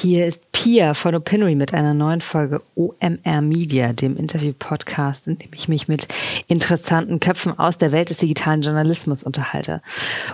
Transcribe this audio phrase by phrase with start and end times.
[0.00, 5.50] Hier ist Pia von Opinory mit einer neuen Folge OMR Media, dem Interview-Podcast, in dem
[5.54, 6.08] ich mich mit
[6.48, 9.82] interessanten Köpfen aus der Welt des digitalen Journalismus unterhalte.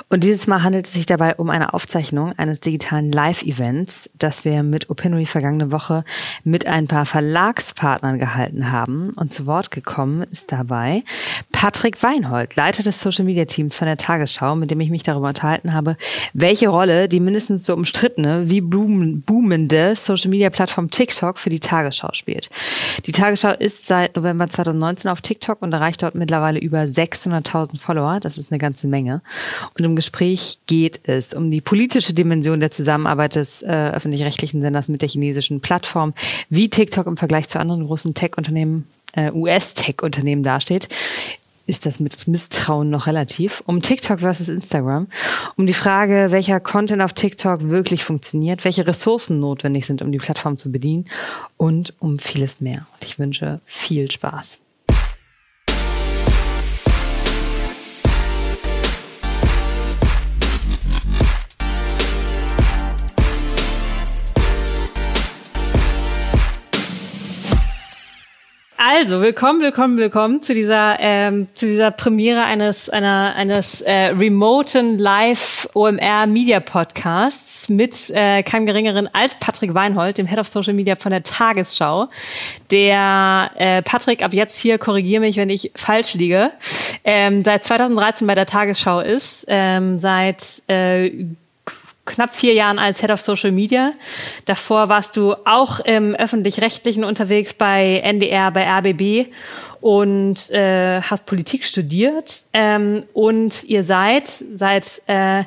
[0.08, 4.62] Und dieses Mal handelt es sich dabei um eine Aufzeichnung eines digitalen Live-Events, das wir
[4.62, 6.04] mit Opinory vergangene Woche
[6.42, 9.10] mit ein paar Verlagspartnern gehalten haben.
[9.16, 11.04] Und zu Wort gekommen ist dabei
[11.52, 15.98] Patrick Weinhold, Leiter des Social-Media-Teams von der Tagesschau, mit dem ich mich darüber unterhalten habe,
[16.32, 19.94] welche Rolle die mindestens so umstrittene wie Boom, Boom boomende
[20.24, 22.48] Social-Media-Plattform TikTok für die Tagesschau spielt.
[23.06, 28.20] Die Tagesschau ist seit November 2019 auf TikTok und erreicht dort mittlerweile über 600.000 Follower.
[28.20, 29.22] Das ist eine ganze Menge.
[29.78, 34.88] Und im Gespräch geht es um die politische Dimension der Zusammenarbeit des äh, öffentlich-rechtlichen Senders
[34.88, 36.14] mit der chinesischen Plattform,
[36.48, 40.88] wie TikTok im Vergleich zu anderen großen Tech-Unternehmen äh, US-Tech-Unternehmen dasteht
[41.66, 45.08] ist das mit Misstrauen noch relativ, um TikTok versus Instagram,
[45.56, 50.18] um die Frage, welcher Content auf TikTok wirklich funktioniert, welche Ressourcen notwendig sind, um die
[50.18, 51.06] Plattform zu bedienen
[51.56, 52.86] und um vieles mehr.
[52.94, 54.58] Und ich wünsche viel Spaß.
[68.96, 75.00] Also, willkommen, willkommen, willkommen zu dieser, ähm, zu dieser Premiere eines, einer, eines äh, remoten
[75.00, 80.74] Live OMR Media Podcasts mit äh, keinem geringeren als Patrick Weinhold, dem Head of Social
[80.74, 82.06] Media von der Tagesschau.
[82.70, 86.52] Der äh, Patrick ab jetzt hier, korrigiere mich, wenn ich falsch liege,
[87.02, 91.10] ähm, seit 2013 bei der Tagesschau ist, ähm, seit äh,
[92.04, 93.92] knapp vier Jahren als Head of Social Media.
[94.44, 99.32] Davor warst du auch im öffentlich-rechtlichen unterwegs bei NDR, bei RBB
[99.80, 102.42] und äh, hast Politik studiert.
[102.52, 105.44] Ähm, und ihr seid seit äh,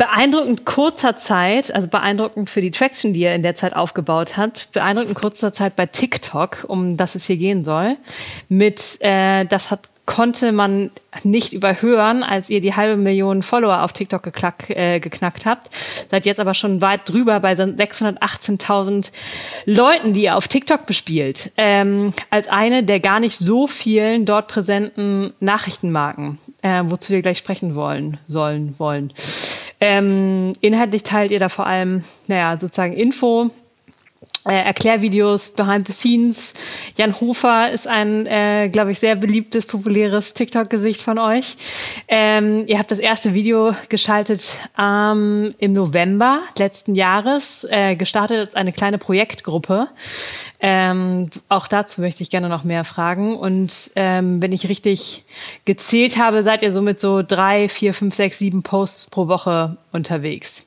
[0.00, 4.72] beeindruckend kurzer Zeit, also beeindruckend für die Traction, die ihr in der Zeit aufgebaut habt,
[4.72, 7.98] beeindruckend kurzer Zeit bei TikTok, um das es hier gehen soll,
[8.48, 10.90] mit, äh, das hat konnte man
[11.22, 15.70] nicht überhören, als ihr die halbe Million Follower auf TikTok geklack, äh, geknackt habt.
[16.10, 19.12] Seid jetzt aber schon weit drüber bei 618.000
[19.66, 21.52] Leuten, die ihr auf TikTok bespielt.
[21.56, 27.38] Ähm, als eine der gar nicht so vielen dort präsenten Nachrichtenmarken, äh, wozu wir gleich
[27.38, 29.12] sprechen wollen, sollen, wollen.
[29.78, 33.50] Ähm, inhaltlich teilt ihr da vor allem, naja, sozusagen Info,
[34.44, 36.54] Erklärvideos, Behind the Scenes.
[36.96, 41.56] Jan Hofer ist ein, äh, glaube ich, sehr beliebtes, populäres TikTok-Gesicht von euch.
[42.08, 48.54] Ähm, ihr habt das erste Video geschaltet ähm, im November letzten Jahres, äh, gestartet als
[48.54, 49.88] eine kleine Projektgruppe.
[50.60, 53.36] Ähm, auch dazu möchte ich gerne noch mehr fragen.
[53.36, 55.24] Und ähm, wenn ich richtig
[55.66, 60.64] gezählt habe, seid ihr somit so drei, vier, fünf, sechs, sieben Posts pro Woche unterwegs.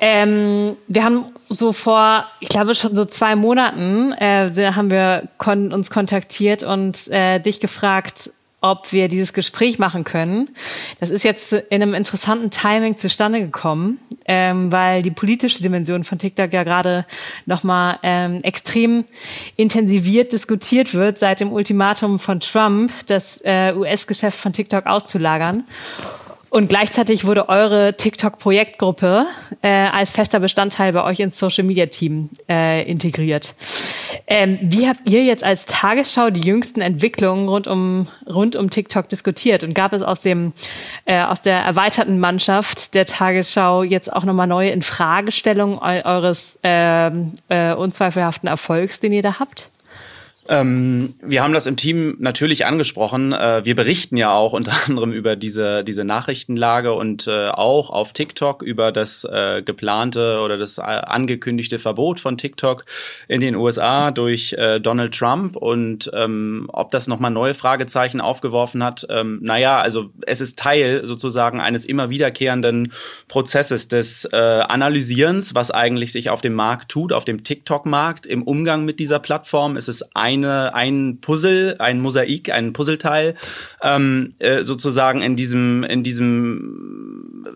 [0.00, 5.72] Ähm, wir haben so vor, ich glaube schon so zwei Monaten, äh, haben wir kon
[5.72, 10.50] uns kontaktiert und äh, dich gefragt, ob wir dieses Gespräch machen können.
[10.98, 16.18] Das ist jetzt in einem interessanten Timing zustande gekommen, ähm, weil die politische Dimension von
[16.18, 17.06] TikTok ja gerade
[17.46, 19.04] nochmal ähm, extrem
[19.54, 25.64] intensiviert diskutiert wird seit dem Ultimatum von Trump, das äh, US-Geschäft von TikTok auszulagern.
[26.50, 29.26] Und gleichzeitig wurde eure TikTok-Projektgruppe
[29.60, 33.54] äh, als fester Bestandteil bei euch ins Social-Media-Team äh, integriert.
[34.26, 39.08] Ähm, wie habt ihr jetzt als Tagesschau die jüngsten Entwicklungen rund um, rund um TikTok
[39.10, 39.62] diskutiert?
[39.62, 40.52] Und gab es aus, dem,
[41.04, 47.08] äh, aus der erweiterten Mannschaft der Tagesschau jetzt auch nochmal neue Infragestellungen eures äh,
[47.48, 49.70] äh, unzweifelhaften Erfolgs, den ihr da habt?
[50.48, 53.34] Ähm, wir haben das im Team natürlich angesprochen.
[53.34, 58.14] Äh, wir berichten ja auch unter anderem über diese, diese Nachrichtenlage und äh, auch auf
[58.14, 62.86] TikTok über das äh, geplante oder das äh, angekündigte Verbot von TikTok
[63.28, 68.82] in den USA durch äh, Donald Trump und ähm, ob das nochmal neue Fragezeichen aufgeworfen
[68.82, 69.06] hat.
[69.10, 72.92] Ähm, naja, also es ist Teil sozusagen eines immer wiederkehrenden
[73.28, 78.42] Prozesses des äh, Analysierens, was eigentlich sich auf dem Markt tut, auf dem TikTok-Markt im
[78.42, 79.76] Umgang mit dieser Plattform.
[79.76, 83.34] Es ist ein eine, ein Puzzle, ein Mosaik, ein Puzzleteil
[83.82, 87.50] ähm, äh, sozusagen in diesem, in diesem äh,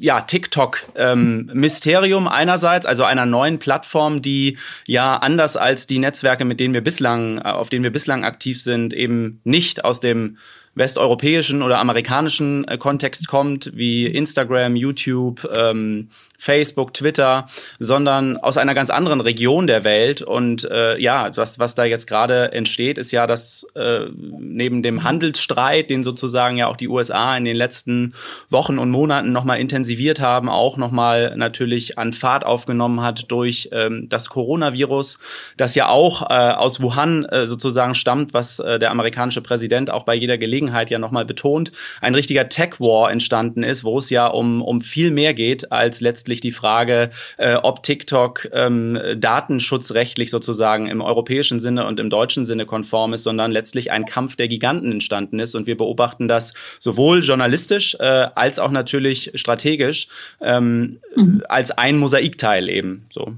[0.00, 6.60] ja, TikTok-Mysterium ähm, einerseits, also einer neuen Plattform, die ja anders als die Netzwerke, mit
[6.60, 10.38] denen wir bislang, äh, auf denen wir bislang aktiv sind, eben nicht aus dem
[10.74, 17.48] westeuropäischen oder amerikanischen äh, Kontext kommt, wie Instagram, YouTube, ähm, Facebook, Twitter,
[17.80, 20.22] sondern aus einer ganz anderen Region der Welt.
[20.22, 25.02] Und äh, ja, was, was da jetzt gerade entsteht, ist ja, dass äh, neben dem
[25.02, 28.14] Handelsstreit, den sozusagen ja auch die USA in den letzten
[28.48, 34.08] Wochen und Monaten nochmal intensiviert haben, auch nochmal natürlich an Fahrt aufgenommen hat durch ähm,
[34.08, 35.18] das Coronavirus,
[35.56, 40.04] das ja auch äh, aus Wuhan äh, sozusagen stammt, was äh, der amerikanische Präsident auch
[40.04, 44.62] bei jeder Gelegenheit ja nochmal betont, ein richtiger Tech-War entstanden ist, wo es ja um,
[44.62, 51.00] um viel mehr geht als letztlich die Frage, äh, ob TikTok ähm, datenschutzrechtlich sozusagen im
[51.00, 55.40] europäischen Sinne und im deutschen Sinne konform ist, sondern letztlich ein Kampf der Giganten entstanden
[55.40, 55.54] ist.
[55.54, 60.08] Und wir beobachten das sowohl journalistisch äh, als auch natürlich strategisch
[60.40, 61.42] ähm, mhm.
[61.48, 63.34] als ein Mosaikteil eben so.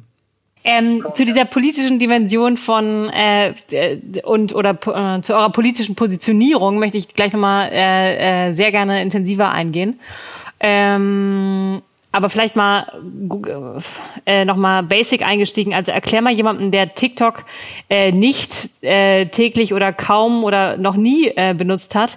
[0.62, 3.54] Ähm, zu dieser politischen Dimension von äh,
[4.24, 9.00] und oder äh, zu eurer politischen Positionierung möchte ich gleich nochmal äh, äh, sehr gerne
[9.00, 9.98] intensiver eingehen.
[10.60, 11.80] Ähm,
[12.12, 12.92] aber vielleicht mal
[14.26, 15.74] äh, nochmal basic eingestiegen.
[15.74, 17.44] Also erklär mal jemandem, der TikTok
[17.88, 22.16] äh, nicht äh, täglich oder kaum oder noch nie äh, benutzt hat,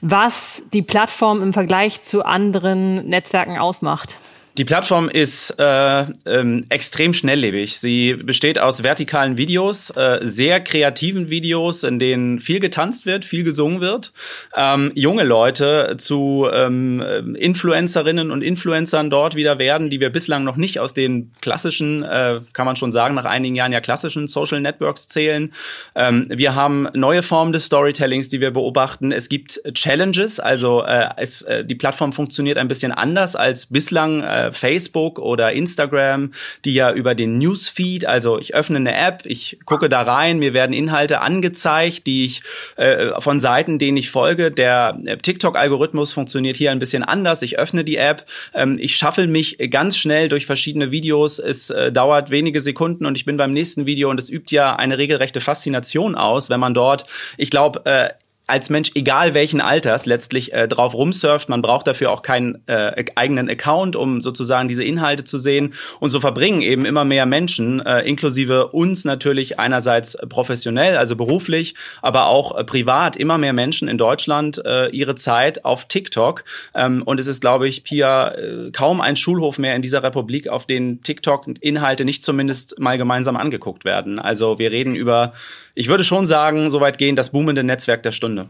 [0.00, 4.16] was die Plattform im Vergleich zu anderen Netzwerken ausmacht.
[4.56, 7.80] Die Plattform ist äh, ähm, extrem schnelllebig.
[7.80, 13.42] Sie besteht aus vertikalen Videos, äh, sehr kreativen Videos, in denen viel getanzt wird, viel
[13.42, 14.12] gesungen wird.
[14.54, 20.54] Ähm, junge Leute zu ähm, Influencerinnen und Influencern dort wieder werden, die wir bislang noch
[20.54, 24.60] nicht aus den klassischen, äh, kann man schon sagen, nach einigen Jahren ja klassischen Social
[24.60, 25.52] Networks zählen.
[25.96, 29.10] Ähm, wir haben neue Formen des Storytellings, die wir beobachten.
[29.10, 34.22] Es gibt Challenges, also äh, es, äh, die Plattform funktioniert ein bisschen anders als bislang.
[34.52, 36.32] Facebook oder Instagram,
[36.64, 40.54] die ja über den Newsfeed, also ich öffne eine App, ich gucke da rein, mir
[40.54, 42.42] werden Inhalte angezeigt, die ich
[42.76, 44.50] äh, von Seiten, denen ich folge.
[44.50, 47.42] Der äh, TikTok-Algorithmus funktioniert hier ein bisschen anders.
[47.42, 51.38] Ich öffne die App, ähm, ich schaffel mich ganz schnell durch verschiedene Videos.
[51.38, 54.76] Es äh, dauert wenige Sekunden und ich bin beim nächsten Video und es übt ja
[54.76, 57.06] eine regelrechte Faszination aus, wenn man dort,
[57.36, 58.10] ich glaube, äh,
[58.46, 61.48] als Mensch, egal welchen Alters, letztlich äh, drauf rumsurft.
[61.48, 65.74] Man braucht dafür auch keinen äh, eigenen Account, um sozusagen diese Inhalte zu sehen.
[65.98, 71.74] Und so verbringen eben immer mehr Menschen, äh, inklusive uns natürlich einerseits professionell, also beruflich,
[72.02, 76.44] aber auch äh, privat, immer mehr Menschen in Deutschland äh, ihre Zeit auf TikTok.
[76.74, 80.48] Ähm, und es ist, glaube ich, Pia, äh, kaum ein Schulhof mehr in dieser Republik,
[80.48, 84.18] auf den TikTok-Inhalte nicht zumindest mal gemeinsam angeguckt werden.
[84.18, 85.32] Also wir reden über
[85.74, 88.46] ich würde schon sagen, soweit gehen, das boomende Netzwerk der Stunde.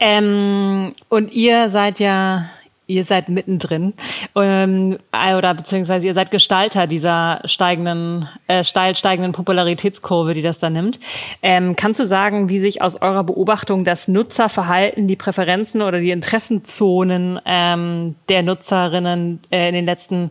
[0.00, 2.48] Ähm, und ihr seid ja
[2.88, 3.92] ihr seid mittendrin
[4.34, 10.70] ähm, oder beziehungsweise ihr seid Gestalter dieser steigenden, äh, steil steigenden Popularitätskurve, die das da
[10.70, 10.98] nimmt.
[11.42, 16.10] Ähm, kannst du sagen, wie sich aus eurer Beobachtung das Nutzerverhalten, die Präferenzen oder die
[16.10, 20.30] Interessenzonen ähm, der Nutzerinnen äh, in den letzten,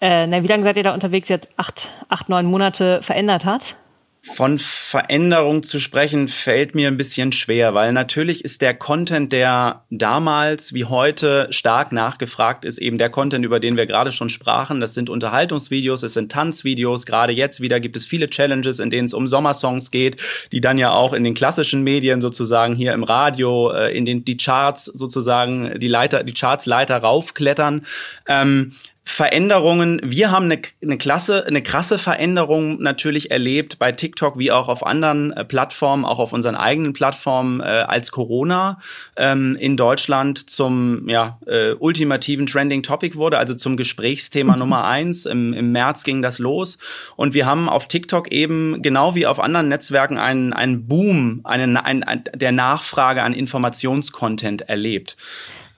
[0.00, 1.50] äh, na, wie lange seid ihr da unterwegs jetzt?
[1.58, 3.76] Acht, acht, neun Monate verändert hat?
[4.22, 9.84] Von Veränderung zu sprechen fällt mir ein bisschen schwer, weil natürlich ist der Content, der
[9.88, 14.82] damals wie heute stark nachgefragt ist, eben der Content, über den wir gerade schon sprachen.
[14.82, 17.06] Das sind Unterhaltungsvideos, es sind Tanzvideos.
[17.06, 20.18] Gerade jetzt wieder gibt es viele Challenges, in denen es um Sommersongs geht,
[20.52, 24.26] die dann ja auch in den klassischen Medien sozusagen hier im Radio, äh, in den
[24.26, 27.86] die Charts sozusagen die Leiter, die Chartsleiter raufklettern.
[28.28, 28.72] Ähm,
[29.02, 30.00] Veränderungen.
[30.04, 34.86] Wir haben eine, eine klasse, eine krasse Veränderung natürlich erlebt bei TikTok wie auch auf
[34.86, 38.78] anderen äh, Plattformen, auch auf unseren eigenen Plattformen, äh, als Corona
[39.16, 44.58] ähm, in Deutschland zum ja, äh, ultimativen Trending Topic wurde, also zum Gesprächsthema mhm.
[44.58, 45.26] Nummer eins.
[45.26, 46.78] Im, Im März ging das los
[47.16, 51.76] und wir haben auf TikTok eben genau wie auf anderen Netzwerken einen, einen Boom, einen,
[51.78, 55.16] ein, ein, der Nachfrage an Informationscontent erlebt.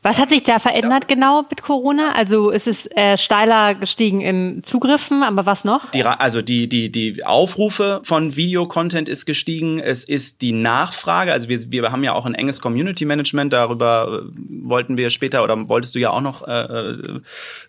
[0.03, 1.15] Was hat sich da verändert ja.
[1.15, 2.13] genau mit Corona?
[2.17, 5.93] Also ist es äh, steiler gestiegen in Zugriffen, aber was noch?
[5.93, 9.79] Die, also die, die, die Aufrufe von Videocontent ist gestiegen.
[9.79, 11.33] Es ist die Nachfrage.
[11.33, 13.53] Also wir, wir haben ja auch ein enges Community Management.
[13.53, 14.33] Darüber äh,
[14.65, 17.21] wollten wir später oder wolltest du ja auch noch äh, äh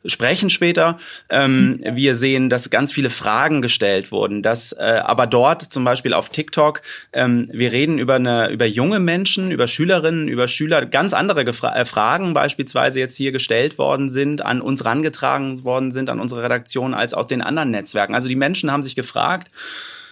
[0.06, 0.98] sprechen später.
[1.30, 1.96] Ähm, mhm.
[1.96, 4.42] Wir sehen, dass ganz viele Fragen gestellt wurden.
[4.42, 6.82] Dass äh, aber dort zum Beispiel auf TikTok,
[7.14, 11.76] ähm, wir reden über eine über junge Menschen, über Schülerinnen, über Schüler, ganz andere Gefra
[11.76, 16.20] äh, Fragen Fragen beispielsweise jetzt hier gestellt worden sind, an uns rangetragen worden sind, an
[16.20, 18.16] unsere Redaktion, als aus den anderen Netzwerken.
[18.16, 19.50] Also die Menschen haben sich gefragt,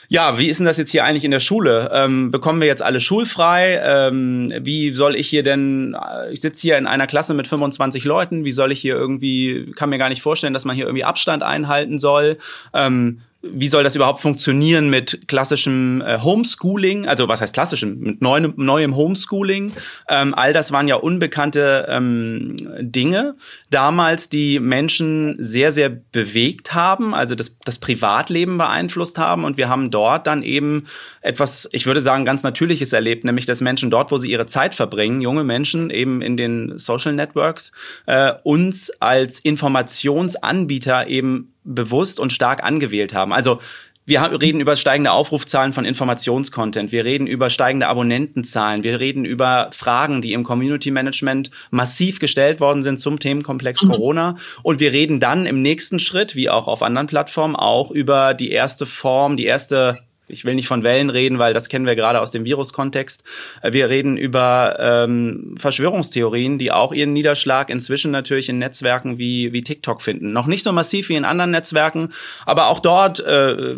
[0.10, 1.90] ja, wie ist denn das jetzt hier eigentlich in der Schule?
[1.94, 3.80] Ähm, bekommen wir jetzt alle schulfrei?
[3.82, 8.04] Ähm, wie soll ich hier denn, äh, ich sitze hier in einer Klasse mit 25
[8.04, 11.06] Leuten, wie soll ich hier irgendwie, kann mir gar nicht vorstellen, dass man hier irgendwie
[11.06, 12.38] Abstand einhalten soll.
[12.74, 18.22] Ähm, wie soll das überhaupt funktionieren mit klassischem äh, Homeschooling, also was heißt klassischem, mit
[18.22, 19.74] neuem, neuem Homeschooling.
[20.08, 23.36] Ähm, all das waren ja unbekannte ähm, Dinge
[23.72, 29.44] damals, die Menschen sehr, sehr bewegt haben, also das, das Privatleben beeinflusst haben.
[29.44, 30.86] Und wir haben dort dann eben
[31.22, 34.76] etwas, ich würde sagen, ganz Natürliches erlebt, nämlich dass Menschen dort, wo sie ihre Zeit
[34.76, 37.72] verbringen, junge Menschen eben in den Social Networks,
[38.06, 43.34] äh, uns als Informationsanbieter eben bewusst und stark angewählt haben.
[43.34, 43.60] Also
[44.04, 46.92] wir reden über steigende Aufrufzahlen von Informationscontent.
[46.92, 48.84] Wir reden über steigende Abonnentenzahlen.
[48.84, 53.90] Wir reden über Fragen, die im Community Management massiv gestellt worden sind zum Themenkomplex mhm.
[53.90, 54.38] Corona.
[54.64, 58.52] Und wir reden dann im nächsten Schritt, wie auch auf anderen Plattformen, auch über die
[58.52, 59.96] erste Form, die erste
[60.32, 63.24] ich will nicht von Wellen reden, weil das kennen wir gerade aus dem Virus-Kontext.
[63.62, 69.54] Äh, wir reden über ähm, Verschwörungstheorien, die auch ihren Niederschlag inzwischen natürlich in Netzwerken wie,
[69.54, 70.34] wie TikTok finden.
[70.34, 72.10] Noch nicht so massiv wie in anderen Netzwerken,
[72.46, 73.76] aber auch dort äh,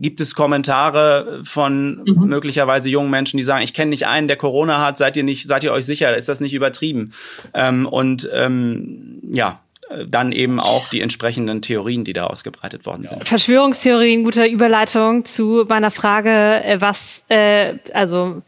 [0.00, 2.26] gibt es Kommentare von mhm.
[2.26, 5.46] möglicherweise jungen Menschen, die sagen, ich kenne nicht einen, der Corona hat, seid ihr nicht,
[5.46, 7.12] seid ihr euch sicher, ist das nicht übertrieben?
[7.54, 9.60] Ähm, und ähm, ja,
[10.06, 13.26] dann eben auch die entsprechenden Theorien, die da ausgebreitet worden sind.
[13.26, 16.30] Verschwörungstheorien, guter Überleitung zu meiner Frage,
[16.64, 18.42] äh, was, äh, also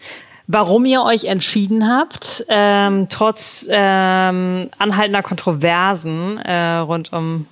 [0.47, 7.47] warum ihr euch entschieden habt, ähm, trotz ähm, anhaltender Kontroversen äh, rund um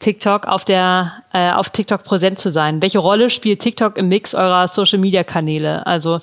[0.00, 2.82] TikTok auf der äh, auf TikTok präsent zu sein.
[2.82, 5.86] Welche Rolle spielt TikTok im Mix eurer Social Media Kanäle?
[5.86, 6.18] Also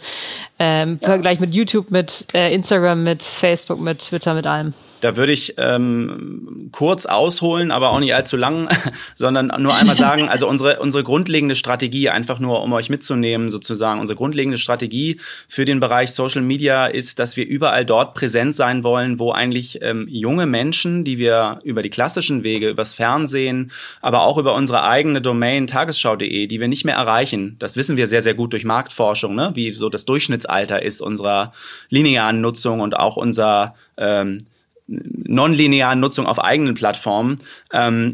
[0.59, 1.07] ähm, ja.
[1.07, 4.73] Vergleich mit YouTube, mit äh, Instagram, mit Facebook, mit Twitter, mit allem.
[5.01, 8.67] Da würde ich ähm, kurz ausholen, aber auch nicht allzu lang,
[9.15, 13.99] sondern nur einmal sagen, also unsere, unsere grundlegende Strategie, einfach nur um euch mitzunehmen sozusagen,
[13.99, 18.83] unsere grundlegende Strategie für den Bereich Social Media ist, dass wir überall dort präsent sein
[18.83, 24.23] wollen, wo eigentlich ähm, junge Menschen, die wir über die klassischen Wege, übers Fernsehen, aber
[24.23, 28.21] auch über unsere eigene Domain tagesschau.de, die wir nicht mehr erreichen, das wissen wir sehr,
[28.21, 29.51] sehr gut durch Marktforschung, ne?
[29.53, 31.53] wie so das Durchschnittsalter ist unserer
[31.89, 34.45] linearen Nutzung und auch unser ähm,
[34.87, 37.41] nonlinearen Nutzung auf eigenen Plattformen.
[37.73, 38.13] Ähm,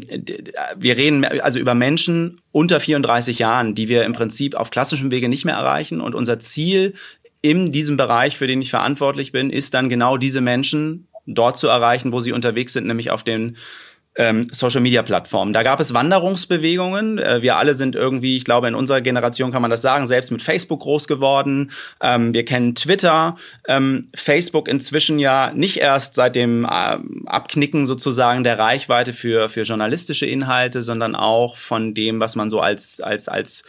[0.76, 5.28] wir reden also über Menschen unter 34 Jahren, die wir im Prinzip auf klassischem Wege
[5.28, 6.00] nicht mehr erreichen.
[6.00, 6.94] Und unser Ziel
[7.42, 11.68] in diesem Bereich, für den ich verantwortlich bin, ist dann genau diese Menschen dort zu
[11.68, 13.56] erreichen, wo sie unterwegs sind, nämlich auf den
[14.16, 15.52] ähm, Social-Media-Plattformen.
[15.52, 17.18] Da gab es Wanderungsbewegungen.
[17.18, 20.30] Äh, wir alle sind irgendwie, ich glaube, in unserer Generation kann man das sagen, selbst
[20.30, 21.72] mit Facebook groß geworden.
[22.00, 28.44] Ähm, wir kennen Twitter, ähm, Facebook inzwischen ja nicht erst seit dem äh, Abknicken sozusagen
[28.44, 33.28] der Reichweite für, für journalistische Inhalte, sondern auch von dem, was man so als, als,
[33.28, 33.64] als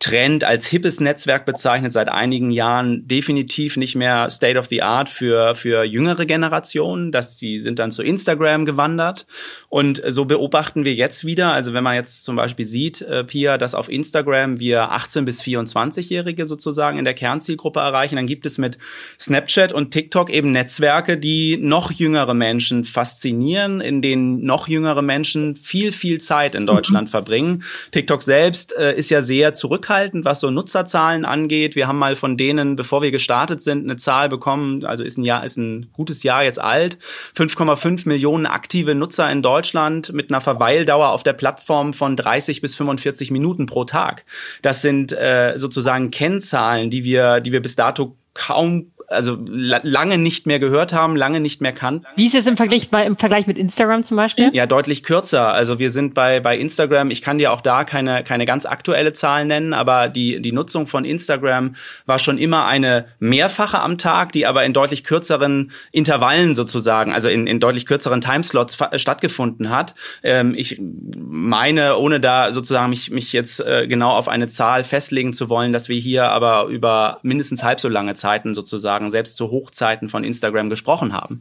[0.00, 5.08] Trend als hippes Netzwerk bezeichnet, seit einigen Jahren definitiv nicht mehr State of the Art
[5.08, 9.26] für, für jüngere Generationen, dass sie sind dann zu Instagram gewandert.
[9.70, 13.56] Und so beobachten wir jetzt wieder, also wenn man jetzt zum Beispiel sieht, äh, Pia,
[13.56, 18.58] dass auf Instagram wir 18 bis 24-Jährige sozusagen in der Kernzielgruppe erreichen, dann gibt es
[18.58, 18.76] mit
[19.18, 25.56] Snapchat und TikTok eben Netzwerke, die noch jüngere Menschen faszinieren, in denen noch jüngere Menschen
[25.56, 27.12] viel, viel Zeit in Deutschland mhm.
[27.12, 27.62] verbringen.
[27.90, 31.76] TikTok selbst äh, ist ja sehr zurück zurückhaltend, was so Nutzerzahlen angeht.
[31.76, 35.24] Wir haben mal von denen, bevor wir gestartet sind, eine Zahl bekommen, also ist ein
[35.24, 36.98] Jahr, ist ein gutes Jahr jetzt alt,
[37.36, 42.76] 5,5 Millionen aktive Nutzer in Deutschland mit einer Verweildauer auf der Plattform von 30 bis
[42.76, 44.24] 45 Minuten pro Tag.
[44.62, 50.46] Das sind äh, sozusagen Kennzahlen, die wir, die wir bis dato kaum also lange nicht
[50.46, 52.06] mehr gehört haben, lange nicht mehr kannten.
[52.16, 54.50] Wie ist es im Vergleich, bei, im Vergleich mit Instagram zum Beispiel?
[54.52, 55.52] Ja, deutlich kürzer.
[55.52, 59.12] Also wir sind bei, bei Instagram, ich kann dir auch da keine, keine ganz aktuelle
[59.12, 61.74] Zahl nennen, aber die, die Nutzung von Instagram
[62.06, 67.28] war schon immer eine mehrfache am Tag, die aber in deutlich kürzeren Intervallen sozusagen, also
[67.28, 69.94] in, in deutlich kürzeren Timeslots stattgefunden hat.
[70.22, 75.32] Ähm, ich meine, ohne da sozusagen mich, mich jetzt äh, genau auf eine Zahl festlegen
[75.32, 79.36] zu wollen, dass wir hier aber über mindestens halb so lange Zeiten sozusagen sozusagen selbst
[79.36, 81.40] zu Hochzeiten von Instagram gesprochen haben.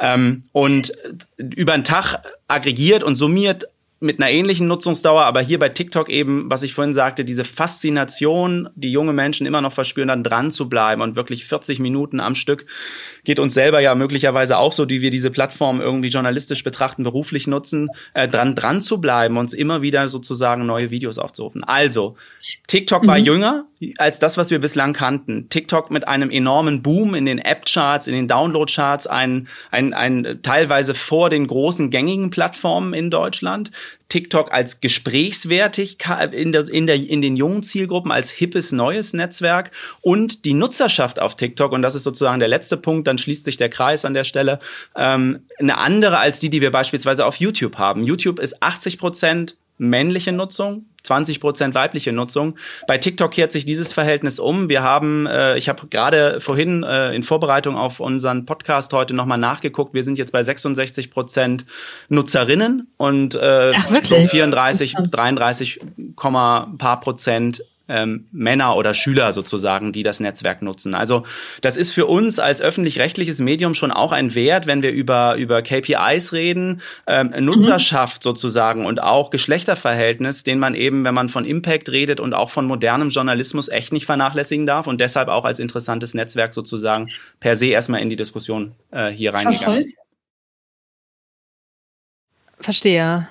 [0.00, 0.92] Ähm, und
[1.36, 3.68] über einen Tag aggregiert und summiert
[4.04, 8.68] mit einer ähnlichen Nutzungsdauer, aber hier bei TikTok eben, was ich vorhin sagte, diese Faszination,
[8.74, 12.34] die junge Menschen immer noch verspüren, dann dran zu bleiben und wirklich 40 Minuten am
[12.34, 12.66] Stück
[13.24, 17.46] geht uns selber ja möglicherweise auch so, die wir diese Plattform irgendwie journalistisch betrachten, beruflich
[17.46, 21.64] nutzen, äh, dran dran zu bleiben, uns immer wieder sozusagen neue Videos aufzurufen.
[21.64, 22.16] Also,
[22.66, 23.06] TikTok mhm.
[23.06, 23.64] war jünger
[23.98, 25.48] als das, was wir bislang kannten.
[25.48, 30.94] TikTok mit einem enormen Boom in den App-Charts, in den Download-Charts, ein, ein, ein teilweise
[30.94, 33.70] vor den großen gängigen Plattformen in Deutschland.
[34.08, 35.98] TikTok als gesprächswertig
[36.32, 39.70] in, der, in, der, in den jungen Zielgruppen als hippes neues Netzwerk
[40.02, 43.56] und die Nutzerschaft auf TikTok, und das ist sozusagen der letzte Punkt, dann schließt sich
[43.56, 44.60] der Kreis an der Stelle,
[44.96, 48.04] ähm, eine andere als die, die wir beispielsweise auf YouTube haben.
[48.04, 52.56] YouTube ist 80 Prozent männliche Nutzung, 20 Prozent weibliche Nutzung.
[52.86, 54.68] Bei TikTok kehrt sich dieses Verhältnis um.
[54.68, 59.38] Wir haben, äh, ich habe gerade vorhin äh, in Vorbereitung auf unseren Podcast heute nochmal
[59.38, 59.94] nachgeguckt.
[59.94, 61.66] Wir sind jetzt bei 66 Prozent
[62.08, 65.80] Nutzerinnen und äh, Ach, 34, 33,
[66.16, 70.94] paar Prozent ähm, Männer oder Schüler sozusagen, die das Netzwerk nutzen.
[70.94, 71.24] Also
[71.60, 75.62] das ist für uns als öffentlich-rechtliches Medium schon auch ein Wert, wenn wir über, über
[75.62, 78.22] KPIs reden, ähm, Nutzerschaft mhm.
[78.22, 82.66] sozusagen und auch Geschlechterverhältnis, den man eben, wenn man von Impact redet und auch von
[82.66, 87.10] modernem Journalismus echt nicht vernachlässigen darf und deshalb auch als interessantes Netzwerk sozusagen
[87.40, 89.92] per se erstmal in die Diskussion äh, hier reingegangen ist.
[92.60, 93.28] Verstehe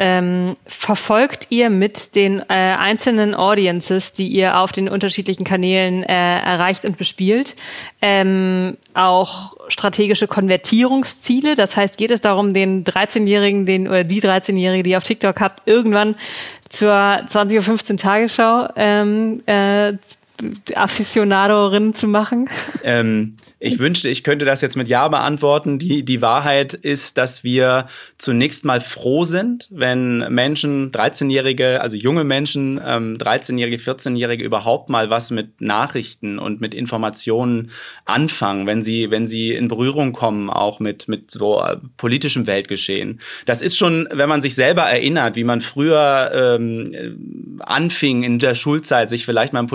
[0.00, 6.38] ähm, verfolgt ihr mit den äh, einzelnen Audiences, die ihr auf den unterschiedlichen Kanälen äh,
[6.38, 7.56] erreicht und bespielt,
[8.00, 11.56] ähm, auch strategische Konvertierungsziele?
[11.56, 15.40] Das heißt, geht es darum, den 13-Jährigen, den oder die 13-Jährige, die ihr auf TikTok
[15.40, 16.14] habt, irgendwann
[16.68, 19.94] zur 20.15 Uhr Tagesschau ähm, äh,
[20.74, 22.48] Afficionadorin zu machen?
[22.82, 25.78] Ähm, ich wünschte, ich könnte das jetzt mit Ja beantworten.
[25.80, 32.22] Die, die Wahrheit ist, dass wir zunächst mal froh sind, wenn Menschen, 13-Jährige, also junge
[32.22, 37.72] Menschen, ähm, 13-Jährige, 14-Jährige überhaupt mal was mit Nachrichten und mit Informationen
[38.04, 43.20] anfangen, wenn sie, wenn sie in Berührung kommen, auch mit, mit so äh, politischem Weltgeschehen.
[43.44, 48.54] Das ist schon, wenn man sich selber erinnert, wie man früher ähm, anfing in der
[48.54, 49.66] Schulzeit, sich vielleicht mal im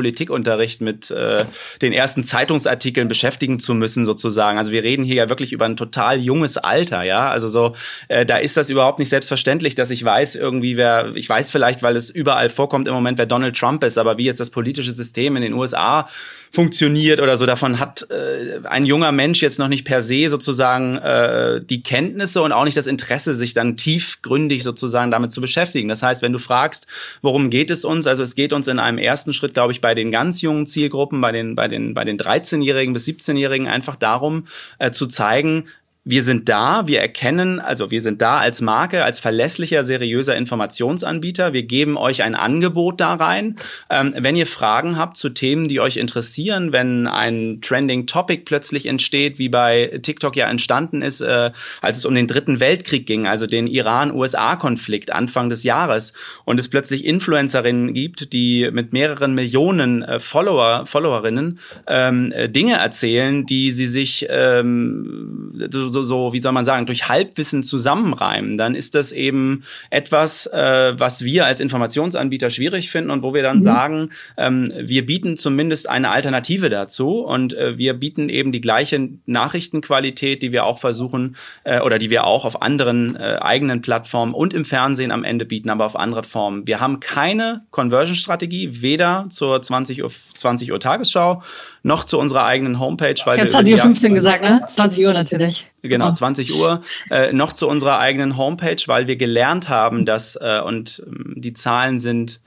[0.53, 1.45] Politikunterricht mit äh,
[1.81, 4.57] den ersten Zeitungsartikeln beschäftigen zu müssen sozusagen.
[4.57, 7.29] Also wir reden hier ja wirklich über ein total junges Alter, ja.
[7.29, 7.75] Also so,
[8.07, 11.83] äh, da ist das überhaupt nicht selbstverständlich, dass ich weiß irgendwie, wer, ich weiß vielleicht,
[11.83, 14.91] weil es überall vorkommt im Moment, wer Donald Trump ist, aber wie jetzt das politische
[14.91, 16.07] System in den USA
[16.53, 17.48] funktioniert oder so.
[17.48, 22.43] Davon hat äh, ein junger Mensch jetzt noch nicht per se sozusagen äh, die Kenntnisse
[22.43, 25.89] und auch nicht das Interesse, sich dann tiefgründig sozusagen damit zu beschäftigen.
[25.89, 26.86] Das heißt, wenn du fragst,
[27.24, 28.05] worum geht es uns?
[28.05, 31.20] Also es geht uns in einem ersten Schritt, glaube ich, bei den ganz jungen Zielgruppen,
[31.20, 34.46] bei den, bei den, bei den 13-Jährigen bis 17-Jährigen einfach darum,
[34.78, 35.66] äh, zu zeigen,
[36.05, 41.53] wir sind da, wir erkennen, also wir sind da als Marke, als verlässlicher, seriöser Informationsanbieter.
[41.53, 43.55] Wir geben euch ein Angebot da rein.
[43.89, 48.86] Ähm, wenn ihr Fragen habt zu Themen, die euch interessieren, wenn ein Trending Topic plötzlich
[48.86, 53.25] entsteht, wie bei TikTok ja entstanden ist, äh, als es um den Dritten Weltkrieg ging,
[53.25, 56.12] also den Iran-USA-Konflikt Anfang des Jahres,
[56.43, 62.75] und es plötzlich Influencerinnen gibt, die mit mehreren Millionen äh, Follower, Followerinnen ähm, äh, Dinge
[62.75, 68.75] erzählen, die sie sich ähm, so, so, wie soll man sagen, durch Halbwissen zusammenreimen, dann
[68.75, 73.58] ist das eben etwas, äh, was wir als Informationsanbieter schwierig finden und wo wir dann
[73.58, 73.62] mhm.
[73.62, 79.10] sagen, ähm, wir bieten zumindest eine Alternative dazu und äh, wir bieten eben die gleiche
[79.25, 84.34] Nachrichtenqualität, die wir auch versuchen äh, oder die wir auch auf anderen äh, eigenen Plattformen
[84.34, 86.68] und im Fernsehen am Ende bieten, aber auf andere Formen.
[86.68, 91.44] Wir haben keine Conversion-Strategie, weder zur 20 Uhr, 20 Uhr Tagesschau
[91.83, 93.15] noch zu unserer eigenen Homepage.
[93.25, 94.61] Weil ich habe 20.15 Uhr gesagt, ne?
[94.65, 95.72] 20 Uhr natürlich.
[95.81, 96.81] Genau, 20 Uhr.
[97.11, 101.53] Äh, noch zu unserer eigenen Homepage, weil wir gelernt haben, dass, äh, und ähm, die
[101.53, 102.39] Zahlen sind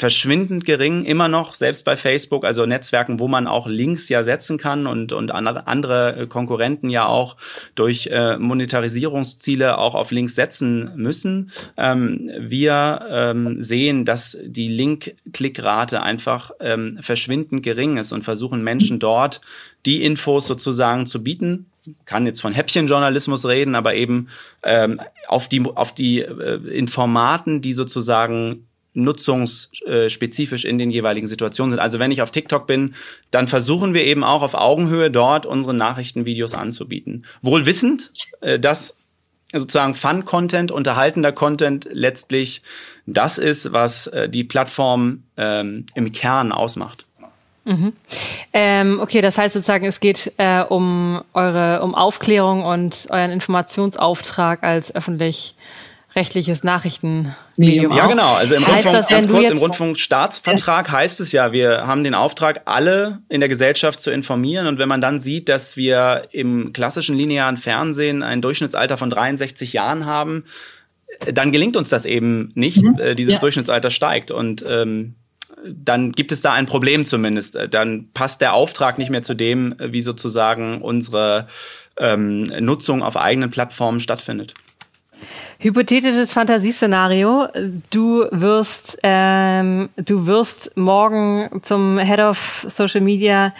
[0.00, 4.56] verschwindend gering, immer noch, selbst bei Facebook, also Netzwerken, wo man auch Links ja setzen
[4.56, 7.36] kann und, und andere Konkurrenten ja auch
[7.74, 11.50] durch äh, Monetarisierungsziele auch auf Links setzen müssen.
[11.76, 19.00] Ähm, wir ähm, sehen, dass die Link-Klickrate einfach ähm, verschwindend gering ist und versuchen Menschen
[19.00, 19.42] dort
[19.84, 21.66] die Infos sozusagen zu bieten,
[22.06, 24.28] kann jetzt von Häppchenjournalismus reden, aber eben
[24.62, 31.78] ähm, auf die auf die äh, Informaten, die sozusagen nutzungsspezifisch in den jeweiligen Situationen sind.
[31.78, 32.94] Also wenn ich auf TikTok bin,
[33.30, 37.24] dann versuchen wir eben auch auf Augenhöhe dort unsere Nachrichtenvideos anzubieten.
[37.42, 38.96] Wohl wissend, äh, dass
[39.52, 42.62] sozusagen Fun-Content, unterhaltender Content letztlich
[43.06, 47.06] das ist, was äh, die Plattform ähm, im Kern ausmacht.
[47.64, 47.92] Mhm.
[48.52, 54.62] Ähm, okay, das heißt sozusagen, es geht äh, um eure um Aufklärung und euren Informationsauftrag
[54.62, 55.54] als öffentlich
[56.14, 57.96] rechtliches Nachrichtenmedium.
[57.96, 58.34] Ja, genau.
[58.34, 60.92] Also im heißt Rundfunk, das, ganz kurz, im Rundfunkstaatsvertrag ja.
[60.92, 64.66] heißt es ja, wir haben den Auftrag, alle in der Gesellschaft zu informieren.
[64.66, 69.72] Und wenn man dann sieht, dass wir im klassischen linearen Fernsehen ein Durchschnittsalter von 63
[69.72, 70.44] Jahren haben,
[71.32, 72.82] dann gelingt uns das eben nicht.
[72.82, 72.98] Mhm.
[72.98, 73.40] Äh, dieses ja.
[73.40, 74.30] Durchschnittsalter steigt.
[74.30, 75.14] Und ähm,
[75.64, 77.56] dann gibt es da ein Problem zumindest.
[77.70, 81.48] Dann passt der Auftrag nicht mehr zu dem, wie sozusagen unsere
[81.98, 84.54] ähm, Nutzung auf eigenen Plattformen stattfindet.
[85.58, 87.48] Hypothetisches Fantasieszenario.
[87.90, 93.52] Du wirst, ähm, du wirst morgen zum Head of Social Media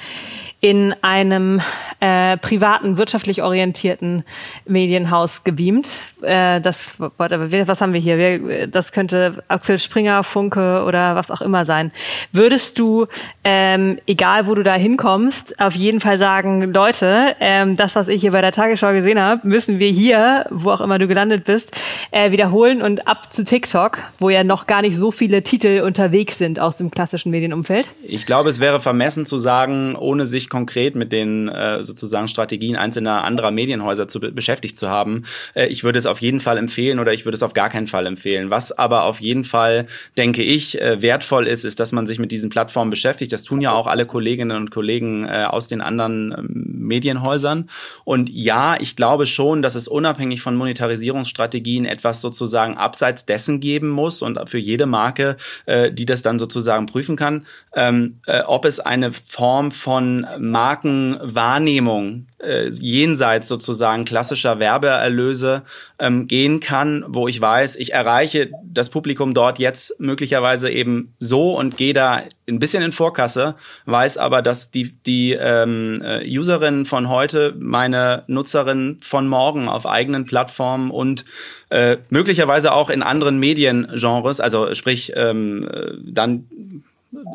[0.60, 1.60] in einem
[2.00, 4.24] äh, privaten, wirtschaftlich orientierten
[4.66, 5.88] Medienhaus gebeamt.
[6.22, 8.18] Äh, das, was haben wir hier?
[8.18, 11.92] Wir, das könnte Axel Springer, Funke oder was auch immer sein.
[12.32, 13.06] Würdest du,
[13.44, 18.20] ähm, egal wo du da hinkommst, auf jeden Fall sagen, Leute, ähm, das, was ich
[18.20, 21.76] hier bei der Tagesschau gesehen habe, müssen wir hier, wo auch immer du gelandet bist,
[22.10, 26.38] äh, wiederholen und ab zu TikTok, wo ja noch gar nicht so viele Titel unterwegs
[26.38, 27.88] sind aus dem klassischen Medienumfeld?
[28.02, 32.76] Ich glaube, es wäre vermessen zu sagen, ohne sich konkret mit den äh, sozusagen Strategien
[32.76, 35.24] einzelner anderer Medienhäuser zu beschäftigt zu haben.
[35.54, 37.86] Äh, ich würde es auf jeden Fall empfehlen oder ich würde es auf gar keinen
[37.86, 38.50] Fall empfehlen.
[38.50, 42.32] Was aber auf jeden Fall, denke ich, äh, wertvoll ist, ist, dass man sich mit
[42.32, 43.32] diesen Plattformen beschäftigt.
[43.32, 47.68] Das tun ja auch alle Kolleginnen und Kollegen äh, aus den anderen ähm, Medienhäusern.
[48.04, 53.90] Und ja, ich glaube schon, dass es unabhängig von Monetarisierungsstrategien etwas sozusagen abseits dessen geben
[53.90, 58.64] muss und für jede Marke, äh, die das dann sozusagen prüfen kann, ähm, äh, ob
[58.64, 65.62] es eine Form von Markenwahrnehmung äh, jenseits sozusagen klassischer Werbeerlöse
[65.98, 71.56] ähm, gehen kann, wo ich weiß, ich erreiche das Publikum dort jetzt möglicherweise eben so
[71.56, 73.54] und gehe da ein bisschen in Vorkasse,
[73.84, 79.86] weiß aber, dass die, die ähm, äh, Userinnen von heute meine Nutzerinnen von morgen auf
[79.86, 81.24] eigenen Plattformen und
[81.68, 86.46] äh, möglicherweise auch in anderen Mediengenres, also sprich ähm, äh, dann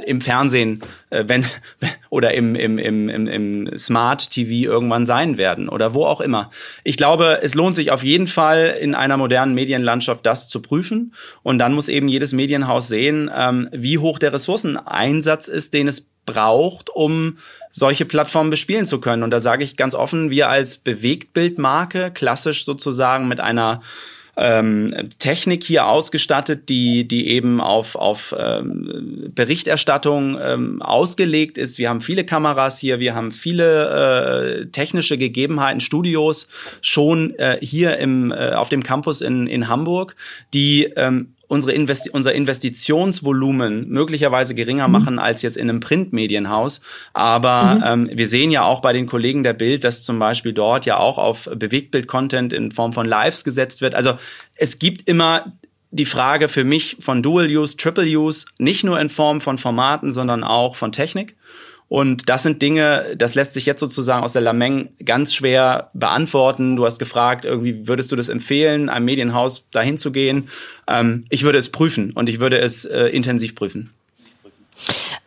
[0.05, 1.45] im Fernsehen, äh, wenn
[2.09, 6.49] oder im, im, im, im, Smart TV irgendwann sein werden oder wo auch immer.
[6.83, 11.13] Ich glaube, es lohnt sich auf jeden Fall in einer modernen Medienlandschaft das zu prüfen
[11.43, 16.07] und dann muss eben jedes Medienhaus sehen, ähm, wie hoch der Ressourceneinsatz ist, den es
[16.25, 17.37] braucht, um
[17.71, 19.23] solche Plattformen bespielen zu können.
[19.23, 23.81] Und da sage ich ganz offen, wir als Bewegtbildmarke, klassisch sozusagen mit einer
[24.37, 31.77] ähm, Technik hier ausgestattet, die, die eben auf, auf ähm, Berichterstattung ähm, ausgelegt ist.
[31.77, 36.47] Wir haben viele Kameras hier, wir haben viele äh, technische Gegebenheiten, Studios
[36.81, 40.15] schon äh, hier im, äh, auf dem Campus in, in Hamburg,
[40.53, 44.91] die ähm, unsere Investi unser Investitionsvolumen möglicherweise geringer mhm.
[44.91, 46.81] machen als jetzt in einem Printmedienhaus.
[47.13, 48.09] Aber mhm.
[48.09, 50.97] ähm, wir sehen ja auch bei den Kollegen der Bild, dass zum Beispiel dort ja
[50.97, 53.95] auch auf Bewegtbild-Content in Form von Lives gesetzt wird.
[53.95, 54.17] Also
[54.55, 55.53] es gibt immer
[55.91, 60.11] die Frage für mich von Dual Use, Triple Use, nicht nur in Form von Formaten,
[60.11, 61.35] sondern auch von Technik.
[61.87, 66.75] Und das sind Dinge, das lässt sich jetzt sozusagen aus der Lameng ganz schwer beantworten.
[66.75, 70.49] Du hast gefragt, irgendwie würdest du das empfehlen, einem Medienhaus dahin zu gehen?
[70.87, 73.91] Ähm, ich würde es prüfen und ich würde es äh, intensiv prüfen.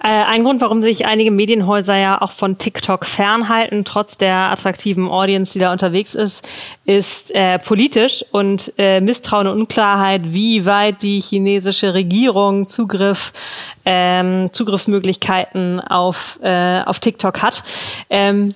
[0.02, 5.08] Äh, ein Grund, warum sich einige Medienhäuser ja auch von TikTok fernhalten, trotz der attraktiven
[5.08, 6.48] Audience, die da unterwegs ist,
[6.84, 13.32] ist äh, politisch und äh, Misstrauen und Unklarheit, wie weit die chinesische Regierung Zugriff
[13.84, 17.64] ähm, Zugriffsmöglichkeiten auf, äh, auf TikTok hat.
[18.10, 18.54] Ähm,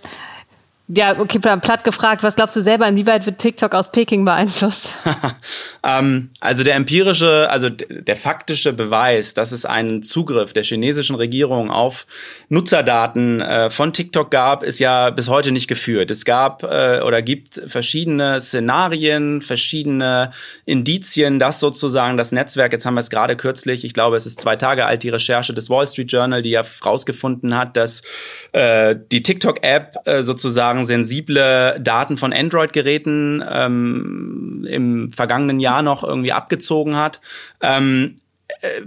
[0.95, 4.95] ja, okay, platt gefragt, was glaubst du selber, inwieweit wird TikTok aus Peking beeinflusst?
[5.83, 11.71] ähm, also der empirische, also der faktische Beweis, dass es einen Zugriff der chinesischen Regierung
[11.71, 12.07] auf
[12.51, 16.11] Nutzerdaten äh, von TikTok gab, ist ja bis heute nicht geführt.
[16.11, 20.33] Es gab äh, oder gibt verschiedene Szenarien, verschiedene
[20.67, 24.43] Indizien, dass sozusagen das Netzwerk, jetzt haben wir es gerade kürzlich, ich glaube, es ist
[24.43, 28.03] zwei Tage alt, die Recherche des Wall Street Journal, die ja rausgefunden hat, dass
[28.53, 36.05] äh, die TikTok-App äh, sozusagen sozusagen sensible Daten von Android-Geräten ähm, im vergangenen Jahr noch
[36.05, 37.21] irgendwie abgezogen hat.
[37.61, 38.17] Ähm,
[38.61, 38.83] äh,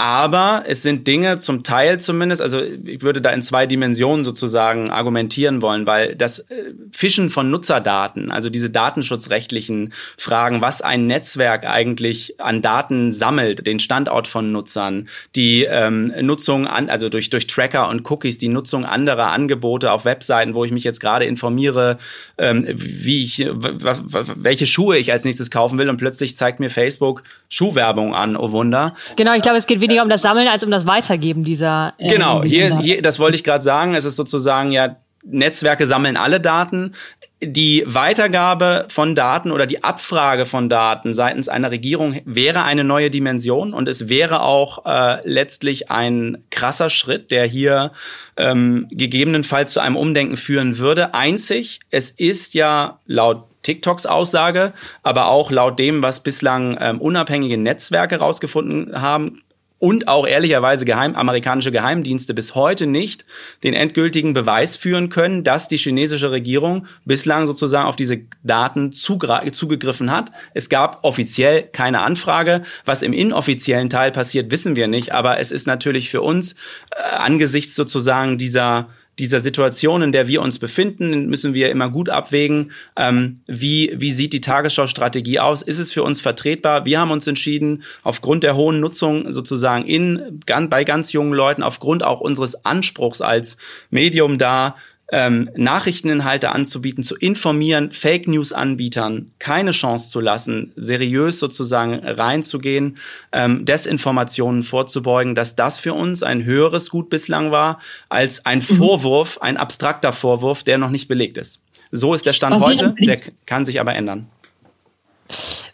[0.00, 4.90] aber es sind Dinge, zum Teil zumindest, also ich würde da in zwei Dimensionen sozusagen
[4.90, 11.66] argumentieren wollen, weil das äh, Fischen von Nutzerdaten, also diese datenschutzrechtlichen Fragen, was ein Netzwerk
[11.66, 17.48] eigentlich an Daten sammelt, den Standort von Nutzern, die ähm, Nutzung an, also durch, durch
[17.48, 21.98] Tracker und Cookies, die Nutzung anderer Angebote auf Webseiten, wo ich mich jetzt gerade informiere,
[22.38, 27.24] ähm, wie ich, welche Schuhe ich als nächstes kaufen will und plötzlich zeigt mir Facebook
[27.48, 28.94] Schuhwerbung an, oh Wunder.
[29.16, 31.94] Genau, ich glaube, es geht weniger um das Sammeln als um das Weitergeben dieser.
[31.98, 33.94] Äh, genau, hier ist, hier, das wollte ich gerade sagen.
[33.94, 36.94] Es ist sozusagen ja Netzwerke sammeln alle Daten.
[37.40, 43.10] Die Weitergabe von Daten oder die Abfrage von Daten seitens einer Regierung wäre eine neue
[43.10, 47.92] Dimension und es wäre auch äh, letztlich ein krasser Schritt, der hier
[48.36, 51.14] ähm, gegebenenfalls zu einem Umdenken führen würde.
[51.14, 54.72] Einzig, es ist ja laut TikToks Aussage,
[55.02, 59.42] aber auch laut dem, was bislang ähm, unabhängige Netzwerke herausgefunden haben,
[59.78, 63.24] und auch ehrlicherweise geheim, amerikanische Geheimdienste bis heute nicht
[63.62, 70.10] den endgültigen Beweis führen können, dass die chinesische Regierung bislang sozusagen auf diese Daten zugegriffen
[70.10, 70.32] hat.
[70.54, 72.62] Es gab offiziell keine Anfrage.
[72.84, 75.12] Was im inoffiziellen Teil passiert, wissen wir nicht.
[75.12, 76.54] Aber es ist natürlich für uns
[76.90, 82.08] äh, angesichts sozusagen dieser dieser Situation, in der wir uns befinden, müssen wir immer gut
[82.08, 85.62] abwägen, ähm, wie, wie sieht die Tagesschau-Strategie aus?
[85.62, 86.84] Ist es für uns vertretbar?
[86.84, 92.02] Wir haben uns entschieden, aufgrund der hohen Nutzung sozusagen in, bei ganz jungen Leuten, aufgrund
[92.04, 93.56] auch unseres Anspruchs als
[93.90, 94.76] Medium da,
[95.10, 102.98] ähm, Nachrichteninhalte anzubieten, zu informieren, Fake News-Anbietern keine Chance zu lassen, seriös sozusagen reinzugehen,
[103.32, 108.62] ähm, Desinformationen vorzubeugen, dass das für uns ein höheres Gut bislang war als ein mhm.
[108.62, 111.62] Vorwurf, ein abstrakter Vorwurf, der noch nicht belegt ist.
[111.90, 114.28] So ist der Stand Was heute, der kann sich aber ändern.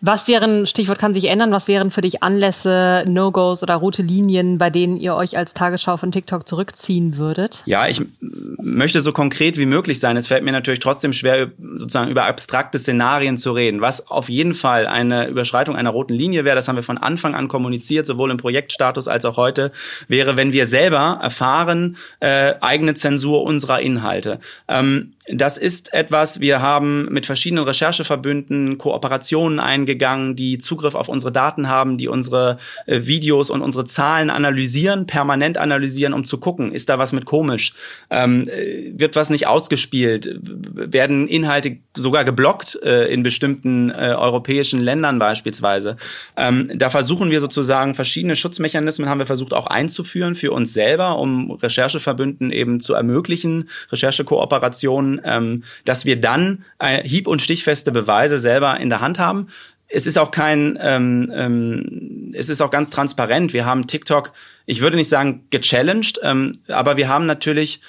[0.07, 4.59] Was wären, Stichwort kann sich ändern, was wären für dich Anlässe, No-Gos oder rote Linien,
[4.59, 7.63] bei denen ihr euch als Tagesschau von TikTok zurückziehen würdet?
[7.65, 10.19] Ja, ich möchte so konkret wie möglich sein.
[10.19, 13.81] Es fällt mir natürlich trotzdem schwer, sozusagen über abstrakte Szenarien zu reden.
[13.81, 17.35] Was auf jeden Fall eine Überschreitung einer roten Linie wäre, das haben wir von Anfang
[17.35, 19.73] an kommuniziert, sowohl im Projektstatus als auch heute,
[20.09, 24.39] wäre, wenn wir selber erfahren, äh, eigene Zensur unserer Inhalte.
[24.69, 31.33] Ähm, das ist etwas, wir haben mit verschiedenen Rechercheverbünden Kooperationen eingegangen, die Zugriff auf unsere
[31.33, 36.73] Daten haben, die unsere äh, Videos und unsere Zahlen analysieren, permanent analysieren, um zu gucken,
[36.73, 37.73] ist da was mit komisch,
[38.11, 44.81] ähm, äh, wird was nicht ausgespielt, werden Inhalte sogar geblockt äh, in bestimmten äh, europäischen
[44.81, 45.97] Ländern beispielsweise.
[46.37, 51.19] Ähm, da versuchen wir sozusagen verschiedene Schutzmechanismen haben wir versucht auch einzuführen für uns selber,
[51.19, 58.39] um Rechercheverbünden eben zu ermöglichen, Recherchekooperationen ähm, dass wir dann äh, hieb- und stichfeste Beweise
[58.39, 59.49] selber in der Hand haben.
[59.87, 63.53] Es ist auch kein, ähm, ähm, es ist auch ganz transparent.
[63.53, 64.33] Wir haben TikTok,
[64.67, 67.81] ich würde nicht sagen gechallenged, ähm, aber wir haben natürlich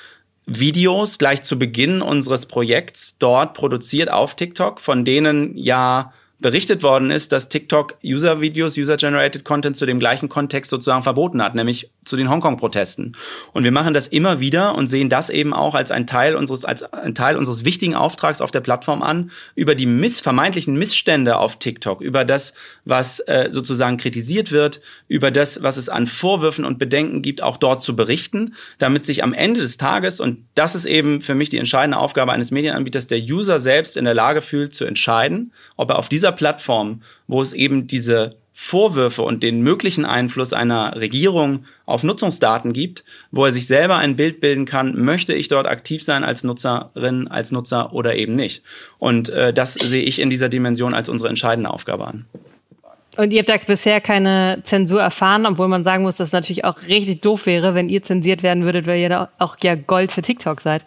[0.46, 6.14] Videos gleich zu Beginn unseres Projekts dort produziert auf TikTok, von denen ja
[6.46, 11.56] berichtet worden ist, dass TikTok User-Videos, User-Generated Content zu dem gleichen Kontext sozusagen verboten hat,
[11.56, 13.18] nämlich zu den Hongkong-Protesten.
[13.52, 16.64] Und wir machen das immer wieder und sehen das eben auch als ein Teil unseres,
[16.64, 21.38] als ein Teil unseres wichtigen Auftrags auf der Plattform an, über die miss vermeintlichen Missstände
[21.38, 22.54] auf TikTok, über das,
[22.84, 27.58] was äh, sozusagen kritisiert wird, über das, was es an Vorwürfen und Bedenken gibt, auch
[27.58, 31.50] dort zu berichten, damit sich am Ende des Tages, und das ist eben für mich
[31.50, 35.90] die entscheidende Aufgabe eines Medienanbieters, der User selbst in der Lage fühlt zu entscheiden, ob
[35.90, 41.66] er auf dieser Plattform, wo es eben diese Vorwürfe und den möglichen Einfluss einer Regierung
[41.86, 46.02] auf Nutzungsdaten gibt, wo er sich selber ein Bild bilden kann, möchte ich dort aktiv
[46.02, 48.64] sein als Nutzerin, als Nutzer oder eben nicht.
[48.98, 52.26] Und äh, das sehe ich in dieser Dimension als unsere entscheidende Aufgabe an.
[53.18, 56.66] Und ihr habt da bisher keine Zensur erfahren, obwohl man sagen muss, dass es natürlich
[56.66, 60.12] auch richtig doof wäre, wenn ihr zensiert werden würdet, weil ihr da auch ja Gold
[60.12, 60.84] für TikTok seid.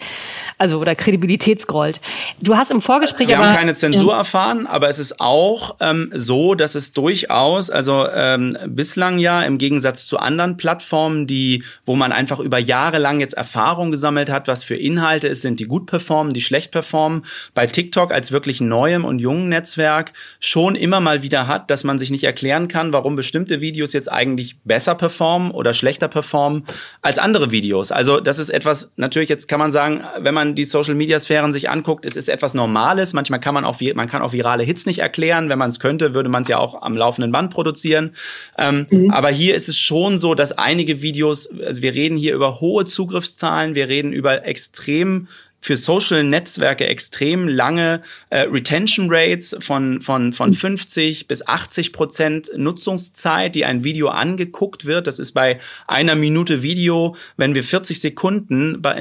[0.58, 2.00] Also oder Kredibilitätsgold.
[2.40, 4.18] Du hast im Vorgespräch Wir aber, haben keine Zensur ja.
[4.18, 9.58] erfahren, aber es ist auch ähm, so, dass es durchaus, also ähm, bislang ja im
[9.58, 14.48] Gegensatz zu anderen Plattformen, die, wo man einfach über Jahre lang jetzt Erfahrung gesammelt hat,
[14.48, 18.60] was für Inhalte es sind, die gut performen, die schlecht performen, bei TikTok als wirklich
[18.60, 22.66] neuem und jungen Netzwerk schon immer mal wieder hat, dass man sich nicht nicht erklären
[22.66, 26.64] kann, warum bestimmte Videos jetzt eigentlich besser performen oder schlechter performen
[27.00, 27.92] als andere Videos.
[27.92, 31.52] Also das ist etwas, natürlich jetzt kann man sagen, wenn man die Social Media Sphären
[31.52, 33.12] sich anguckt, es ist etwas Normales.
[33.12, 35.48] Manchmal kann man auch, man kann auch virale Hits nicht erklären.
[35.48, 38.14] Wenn man es könnte, würde man es ja auch am laufenden Band produzieren.
[38.58, 39.10] Ähm, mhm.
[39.10, 42.84] Aber hier ist es schon so, dass einige Videos, also wir reden hier über hohe
[42.84, 45.28] Zugriffszahlen, wir reden über extrem
[45.60, 52.50] für Social Netzwerke extrem lange äh, Retention Rates von, von, von 50 bis 80 Prozent
[52.56, 55.06] Nutzungszeit, die ein Video angeguckt wird.
[55.06, 58.94] Das ist bei einer Minute Video, wenn wir 40 Sekunden bei,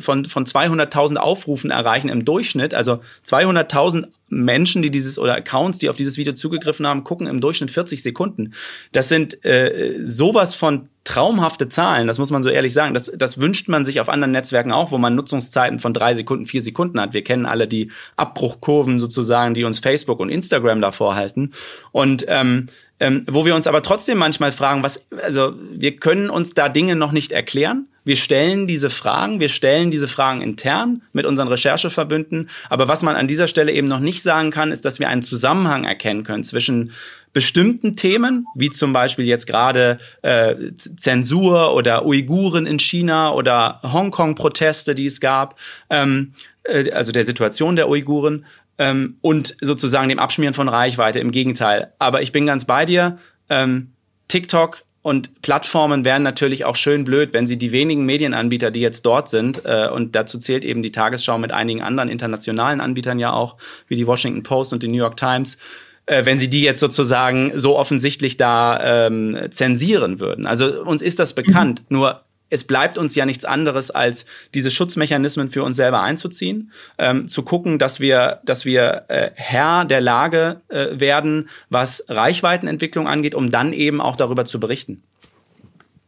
[0.00, 5.88] von, von 200.000 Aufrufen erreichen im Durchschnitt, also 200.000 Menschen, die dieses oder Accounts, die
[5.88, 8.54] auf dieses Video zugegriffen haben, gucken im Durchschnitt 40 Sekunden.
[8.92, 12.92] Das sind äh, sowas von traumhafte Zahlen, das muss man so ehrlich sagen.
[12.92, 16.46] Das, das wünscht man sich auf anderen Netzwerken auch, wo man Nutzungszeiten von drei Sekunden,
[16.46, 17.14] vier Sekunden hat.
[17.14, 21.52] Wir kennen alle die Abbruchkurven sozusagen, die uns Facebook und Instagram da vorhalten.
[21.92, 26.54] Und ähm, ähm, wo wir uns aber trotzdem manchmal fragen, was, also wir können uns
[26.54, 27.88] da Dinge noch nicht erklären.
[28.04, 32.48] Wir stellen diese Fragen, wir stellen diese Fragen intern mit unseren Rechercheverbünden.
[32.70, 35.22] Aber was man an dieser Stelle eben noch nicht sagen kann, ist, dass wir einen
[35.22, 36.92] Zusammenhang erkennen können zwischen
[37.36, 44.94] bestimmten Themen, wie zum Beispiel jetzt gerade äh, Zensur oder Uiguren in China oder Hongkong-Proteste,
[44.94, 45.54] die es gab,
[45.90, 48.46] ähm, äh, also der Situation der Uiguren
[48.78, 51.18] ähm, und sozusagen dem Abschmieren von Reichweite.
[51.18, 51.92] Im Gegenteil.
[51.98, 53.18] Aber ich bin ganz bei dir.
[53.50, 53.92] Ähm,
[54.28, 59.04] TikTok und Plattformen wären natürlich auch schön blöd, wenn sie die wenigen Medienanbieter, die jetzt
[59.04, 63.34] dort sind, äh, und dazu zählt eben die Tagesschau mit einigen anderen internationalen Anbietern ja
[63.34, 63.56] auch,
[63.88, 65.58] wie die Washington Post und die New York Times,
[66.06, 70.46] äh, wenn sie die jetzt sozusagen so offensichtlich da ähm, zensieren würden.
[70.46, 71.82] Also uns ist das bekannt.
[71.88, 71.96] Mhm.
[71.96, 77.28] Nur es bleibt uns ja nichts anderes, als diese Schutzmechanismen für uns selber einzuziehen, ähm,
[77.28, 83.34] zu gucken, dass wir, dass wir äh, Herr der Lage äh, werden, was Reichweitenentwicklung angeht,
[83.34, 85.02] um dann eben auch darüber zu berichten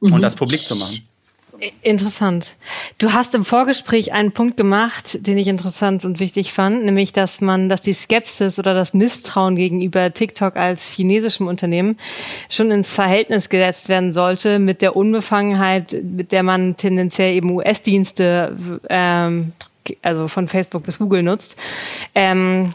[0.01, 0.13] mhm.
[0.13, 1.09] und das publik zu machen.
[1.83, 2.55] Interessant.
[2.99, 7.41] Du hast im Vorgespräch einen Punkt gemacht, den ich interessant und wichtig fand, nämlich, dass
[7.41, 11.99] man, dass die Skepsis oder das Misstrauen gegenüber TikTok als chinesischem Unternehmen
[12.49, 18.57] schon ins Verhältnis gesetzt werden sollte mit der Unbefangenheit, mit der man tendenziell eben US-Dienste,
[18.89, 19.53] ähm,
[20.03, 21.57] also von Facebook bis Google nutzt.
[22.15, 22.73] Ähm,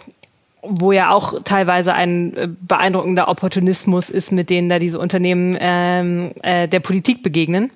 [0.61, 6.31] wo ja auch teilweise ein äh, beeindruckender Opportunismus ist, mit denen da diese Unternehmen ähm,
[6.41, 7.69] äh, der Politik begegnen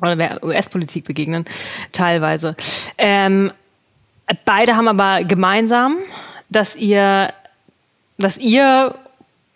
[0.00, 1.44] oder der US-Politik begegnen,
[1.92, 2.56] teilweise.
[2.96, 3.52] Ähm,
[4.44, 5.96] beide haben aber gemeinsam,
[6.48, 7.32] dass ihr,
[8.18, 8.94] dass ihr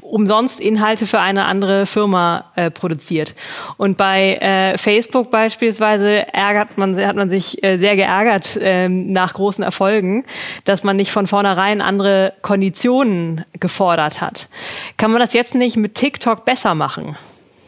[0.02, 3.35] umsonst Inhalte für eine andere Firma äh, produziert.
[3.76, 9.35] Und bei äh, Facebook beispielsweise ärgert man, hat man sich äh, sehr geärgert ähm, nach
[9.35, 10.24] großen Erfolgen,
[10.64, 14.48] dass man nicht von vornherein andere Konditionen gefordert hat.
[14.96, 17.16] Kann man das jetzt nicht mit TikTok besser machen?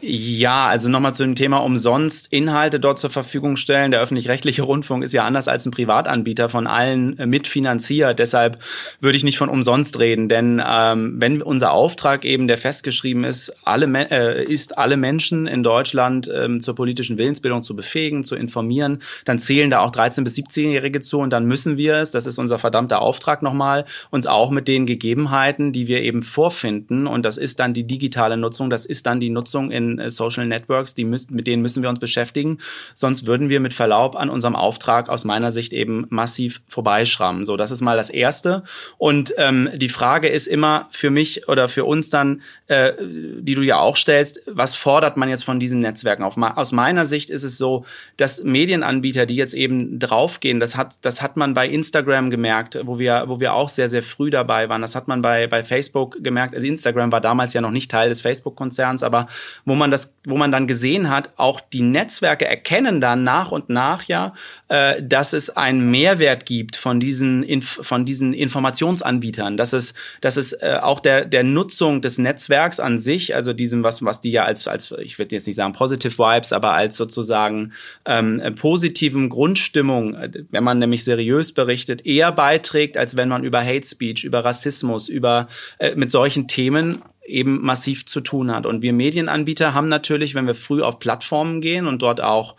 [0.06, 3.90] Ja, also nochmal zu dem Thema umsonst Inhalte dort zur Verfügung stellen.
[3.90, 8.18] Der öffentlich-rechtliche Rundfunk ist ja anders als ein Privatanbieter von allen äh, mitfinanziert.
[8.18, 8.58] Deshalb
[9.00, 13.54] würde ich nicht von umsonst reden, denn ähm, wenn unser Auftrag eben, der festgeschrieben ist,
[13.64, 19.00] alle äh, ist, alle Menschen in Deutschland ähm, zur politischen Willensbildung zu befähigen, zu informieren,
[19.24, 22.38] dann zählen da auch 13 bis 17-Jährige zu und dann müssen wir es, das ist
[22.38, 27.38] unser verdammter Auftrag nochmal, uns auch mit den Gegebenheiten, die wir eben vorfinden und das
[27.38, 31.04] ist dann die digitale Nutzung, das ist dann die Nutzung in äh, Social Networks, die
[31.04, 32.58] müssen, mit denen müssen wir uns beschäftigen.
[32.94, 37.44] Sonst würden wir mit Verlaub an unserem Auftrag aus meiner Sicht eben massiv vorbeischrammen.
[37.44, 38.64] So, das ist mal das Erste.
[38.98, 43.62] Und ähm, die Frage ist immer für mich oder für uns dann, äh, die du
[43.62, 46.22] ja auch stellst, was fordert man jetzt von diesen Netzwerken?
[46.22, 47.84] Auf, aus meiner Sicht ist es so,
[48.16, 52.98] dass Medienanbieter, die jetzt eben draufgehen, das hat, das hat man bei Instagram gemerkt, wo
[52.98, 54.82] wir, wo wir auch sehr, sehr früh dabei waren.
[54.82, 56.54] Das hat man bei, bei Facebook gemerkt.
[56.54, 59.26] Also Instagram war damals ja noch nicht Teil des Facebook-Konzerns, aber
[59.64, 63.52] wo man man das, wo man dann gesehen hat, auch die Netzwerke erkennen dann nach
[63.52, 64.32] und nach ja,
[64.68, 69.92] äh, dass es einen Mehrwert gibt von diesen Inf von diesen Informationsanbietern, dass es,
[70.22, 74.22] dass es äh, auch der der Nutzung des Netzwerks an sich, also diesem was was
[74.22, 77.72] die ja als als ich würde jetzt nicht sagen positive Vibes, aber als sozusagen
[78.06, 80.16] ähm, positiven Grundstimmung,
[80.50, 85.10] wenn man nämlich seriös berichtet, eher beiträgt, als wenn man über Hate Speech, über Rassismus,
[85.10, 88.66] über äh, mit solchen Themen eben massiv zu tun hat.
[88.66, 92.56] Und wir Medienanbieter haben natürlich, wenn wir früh auf Plattformen gehen und dort auch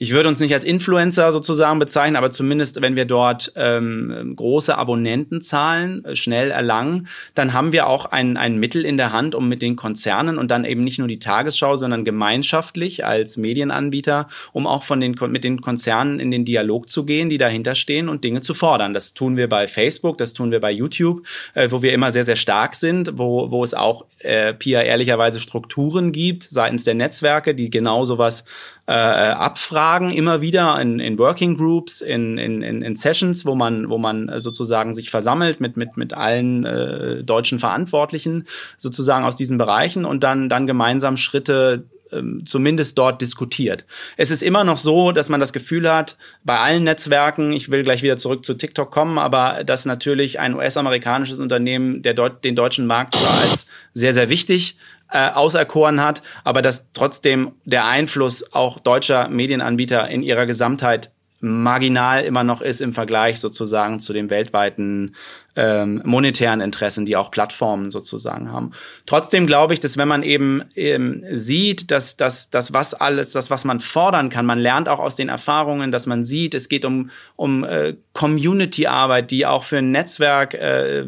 [0.00, 4.76] ich würde uns nicht als Influencer sozusagen bezeichnen, aber zumindest, wenn wir dort ähm, große
[4.76, 9.48] Abonnentenzahlen äh, schnell erlangen, dann haben wir auch ein, ein Mittel in der Hand, um
[9.48, 14.68] mit den Konzernen und dann eben nicht nur die Tagesschau, sondern gemeinschaftlich als Medienanbieter, um
[14.68, 18.22] auch von den, mit den Konzernen in den Dialog zu gehen, die dahinter stehen und
[18.22, 18.94] Dinge zu fordern.
[18.94, 21.22] Das tun wir bei Facebook, das tun wir bei YouTube,
[21.54, 25.40] äh, wo wir immer sehr, sehr stark sind, wo, wo es auch, äh, Pia, ehrlicherweise
[25.40, 28.44] Strukturen gibt seitens der Netzwerke, die genau sowas
[28.88, 33.98] äh, abfragen immer wieder in, in Working Groups, in, in, in Sessions, wo man, wo
[33.98, 38.46] man sozusagen sich versammelt mit, mit, mit allen äh, deutschen Verantwortlichen
[38.78, 43.84] sozusagen aus diesen Bereichen und dann, dann gemeinsam Schritte ähm, zumindest dort diskutiert.
[44.16, 47.82] Es ist immer noch so, dass man das Gefühl hat, bei allen Netzwerken, ich will
[47.82, 52.56] gleich wieder zurück zu TikTok kommen, aber dass natürlich ein US-amerikanisches Unternehmen der Deut den
[52.56, 54.78] deutschen Markt als sehr, sehr wichtig
[55.10, 62.24] äh, auserkoren hat, aber dass trotzdem der Einfluss auch deutscher Medienanbieter in ihrer Gesamtheit marginal
[62.24, 65.14] immer noch ist im Vergleich sozusagen zu dem weltweiten
[65.54, 68.72] ähm, monetären Interessen, die auch Plattformen sozusagen haben.
[69.06, 73.50] Trotzdem glaube ich, dass wenn man eben ähm, sieht, dass dass das was alles, das
[73.50, 76.84] was man fordern kann, man lernt auch aus den Erfahrungen, dass man sieht, es geht
[76.84, 81.04] um um äh, Community-Arbeit, die auch für ein Netzwerk äh,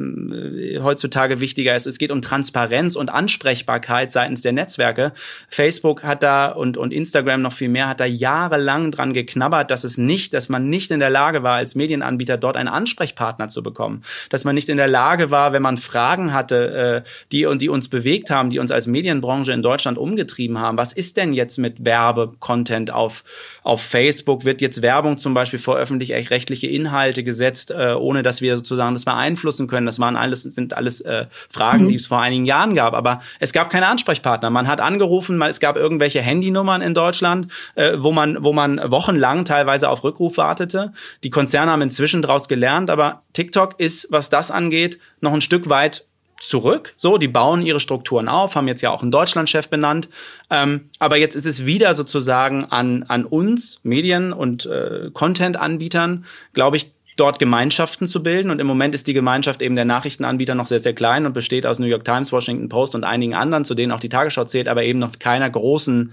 [0.83, 1.87] heutzutage wichtiger ist.
[1.87, 5.13] Es geht um Transparenz und Ansprechbarkeit seitens der Netzwerke.
[5.49, 9.85] Facebook hat da und und Instagram noch viel mehr hat da jahrelang dran geknabbert, dass
[9.85, 13.63] es nicht, dass man nicht in der Lage war als Medienanbieter dort einen Ansprechpartner zu
[13.63, 14.03] bekommen.
[14.29, 17.61] Das dass man nicht in der Lage war, wenn man Fragen hatte, äh, die und
[17.61, 20.79] die uns bewegt haben, die uns als Medienbranche in Deutschland umgetrieben haben.
[20.79, 23.23] Was ist denn jetzt mit Werbecontent auf
[23.63, 24.47] auf Facebook?
[24.47, 29.05] Wird jetzt Werbung zum Beispiel vor öffentlich-rechtliche Inhalte gesetzt, äh, ohne dass wir sozusagen das
[29.05, 29.87] beeinflussen können?
[29.87, 31.89] Das waren alles sind alles äh, Fragen, mhm.
[31.89, 32.95] die es vor einigen Jahren gab.
[32.95, 34.51] Aber es gab keine Ansprechpartner.
[34.51, 38.81] Man hat angerufen, man, es gab irgendwelche Handynummern in Deutschland, äh, wo man wo man
[38.91, 40.93] wochenlang teilweise auf Rückruf wartete.
[41.25, 45.69] Die Konzerne haben inzwischen daraus gelernt, aber TikTok ist, was das angeht, noch ein Stück
[45.69, 46.05] weit
[46.41, 46.95] zurück.
[46.97, 50.09] So, die bauen ihre Strukturen auf, haben jetzt ja auch einen Deutschlandchef benannt.
[50.49, 56.25] Ähm, aber jetzt ist es wieder sozusagen an, an uns, Medien und äh, Content-Anbietern,
[56.55, 56.91] glaube ich,
[57.21, 58.51] dort Gemeinschaften zu bilden.
[58.51, 61.67] Und im Moment ist die Gemeinschaft eben der Nachrichtenanbieter noch sehr, sehr klein und besteht
[61.67, 64.69] aus New York Times, Washington Post und einigen anderen, zu denen auch die Tagesschau zählt,
[64.69, 66.13] aber eben noch keiner großen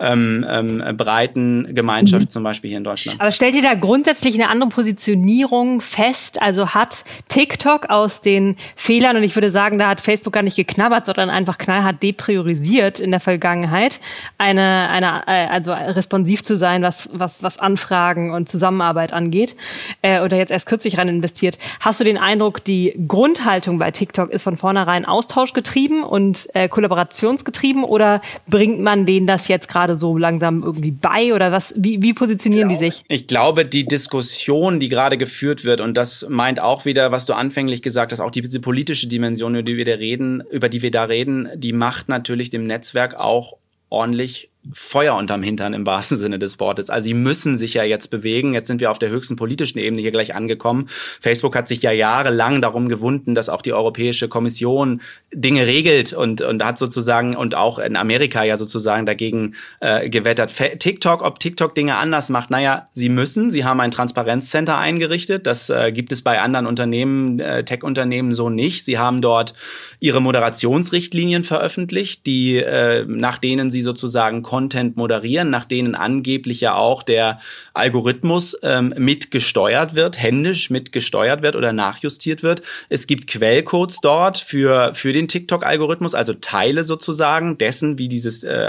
[0.00, 2.30] ähm, ähm, breiten Gemeinschaft, mhm.
[2.30, 3.20] zum Beispiel hier in Deutschland.
[3.20, 6.40] Aber stellt ihr da grundsätzlich eine andere Positionierung fest?
[6.40, 10.56] Also hat TikTok aus den Fehlern, und ich würde sagen, da hat Facebook gar nicht
[10.56, 14.00] geknabbert, sondern einfach knallhart depriorisiert in der Vergangenheit,
[14.38, 19.56] eine, eine äh, also responsiv zu sein, was, was, was Anfragen und Zusammenarbeit angeht,
[20.02, 21.58] äh, oder jetzt erst kürzlich rein investiert.
[21.80, 27.82] Hast du den Eindruck, die Grundhaltung bei TikTok ist von vornherein austauschgetrieben und äh, kollaborationsgetrieben
[27.82, 31.74] oder bringt man denen das jetzt gerade gerade so langsam irgendwie bei oder was?
[31.76, 32.80] Wie, wie positionieren genau.
[32.80, 33.04] die sich?
[33.08, 37.34] Ich glaube, die Diskussion, die gerade geführt wird, und das meint auch wieder, was du
[37.34, 40.90] anfänglich gesagt hast, auch diese politische Dimension, über die wir da reden, über die wir
[40.90, 43.56] da reden, die macht natürlich dem Netzwerk auch
[43.88, 46.90] ordentlich Feuer unterm Hintern im wahrsten Sinne des Wortes.
[46.90, 48.54] Also sie müssen sich ja jetzt bewegen.
[48.54, 50.88] Jetzt sind wir auf der höchsten politischen Ebene hier gleich angekommen.
[51.20, 55.00] Facebook hat sich ja jahrelang darum gewunden, dass auch die Europäische Kommission
[55.32, 60.52] Dinge regelt und, und hat sozusagen und auch in Amerika ja sozusagen dagegen äh, gewettert.
[60.78, 63.50] TikTok, ob TikTok Dinge anders macht, naja, sie müssen.
[63.50, 65.46] Sie haben ein Transparenzcenter eingerichtet.
[65.46, 68.84] Das äh, gibt es bei anderen Unternehmen, äh, Tech-Unternehmen so nicht.
[68.84, 69.54] Sie haben dort
[70.00, 76.74] ihre Moderationsrichtlinien veröffentlicht, die äh, nach denen sie sozusagen Content moderieren, nach denen angeblich ja
[76.74, 77.38] auch der
[77.74, 82.62] Algorithmus ähm, mitgesteuert wird, händisch mitgesteuert wird oder nachjustiert wird.
[82.88, 88.66] Es gibt Quellcodes dort für, für den TikTok-Algorithmus, also Teile sozusagen dessen, wie dieses äh,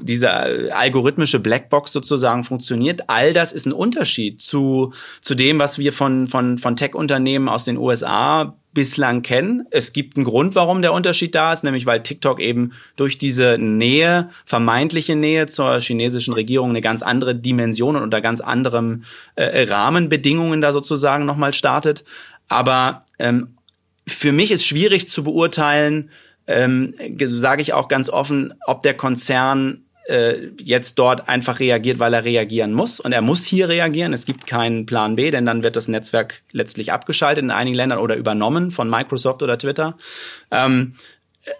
[0.00, 3.10] diese algorithmische Blackbox sozusagen funktioniert.
[3.10, 7.64] All das ist ein Unterschied zu, zu dem, was wir von, von, von Tech-Unternehmen aus
[7.64, 9.66] den USA bislang kennen.
[9.70, 13.56] Es gibt einen Grund, warum der Unterschied da ist, nämlich weil TikTok eben durch diese
[13.58, 19.04] Nähe, vermeintliche Nähe zur chinesischen Regierung eine ganz andere Dimension und unter ganz anderem
[19.36, 22.04] äh, Rahmenbedingungen da sozusagen nochmal startet.
[22.48, 23.56] Aber ähm,
[24.06, 26.10] für mich ist schwierig zu beurteilen,
[26.46, 32.14] ähm, sage ich auch ganz offen, ob der Konzern äh, jetzt dort einfach reagiert, weil
[32.14, 33.00] er reagieren muss.
[33.00, 34.12] Und er muss hier reagieren.
[34.12, 37.98] Es gibt keinen Plan B, denn dann wird das Netzwerk letztlich abgeschaltet in einigen Ländern
[37.98, 39.96] oder übernommen von Microsoft oder Twitter.
[40.50, 40.94] Ähm,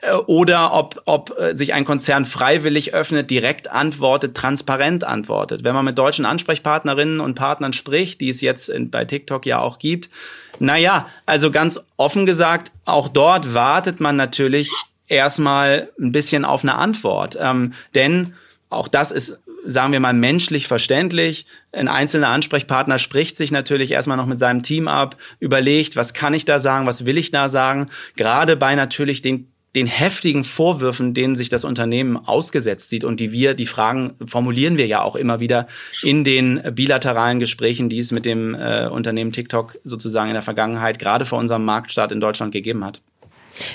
[0.03, 5.65] äh, oder ob, ob äh, sich ein Konzern freiwillig öffnet, direkt antwortet, transparent antwortet.
[5.65, 9.79] Wenn man mit deutschen Ansprechpartnerinnen und Partnern spricht, die es jetzt bei TikTok ja auch
[9.79, 10.11] gibt,
[10.59, 14.71] naja, also ganz offen gesagt, auch dort wartet man natürlich
[15.09, 17.37] erstmal ein bisschen auf eine Antwort.
[17.41, 18.35] Ähm, denn
[18.71, 21.47] auch das ist, sagen wir mal, menschlich verständlich.
[21.73, 26.35] Ein einzelner Ansprechpartner spricht sich natürlich erstmal noch mit seinem Team ab, überlegt, was kann
[26.35, 27.91] ich da sagen, was will ich da sagen.
[28.17, 33.33] Gerade bei natürlich den den heftigen Vorwürfen, denen sich das Unternehmen ausgesetzt sieht und die
[33.33, 35.67] wir, die Fragen formulieren wir ja auch immer wieder
[36.03, 40.99] in den bilateralen Gesprächen, die es mit dem äh, Unternehmen TikTok sozusagen in der Vergangenheit
[40.99, 43.01] gerade vor unserem Marktstart in Deutschland gegeben hat.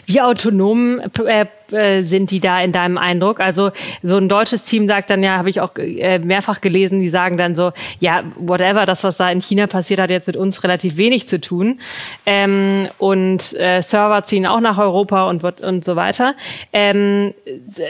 [0.06, 3.40] Wie autonom äh, äh, sind die da in deinem Eindruck?
[3.40, 3.72] Also
[4.04, 7.38] so ein deutsches Team sagt dann ja, habe ich auch äh, mehrfach gelesen, die sagen
[7.38, 10.98] dann so, ja, whatever, das, was da in China passiert, hat jetzt mit uns relativ
[10.98, 11.80] wenig zu tun.
[12.26, 15.42] Ähm, und Server ziehen auch nach Europa und,
[15.84, 16.36] so weiter.
[16.74, 17.34] Ähm,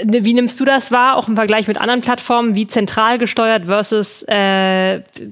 [0.06, 4.26] wie nimmst du das wahr, auch im Vergleich mit anderen Plattformen, wie zentral gesteuert versus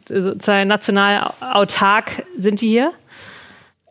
[0.08, 2.92] national autark sind die hier?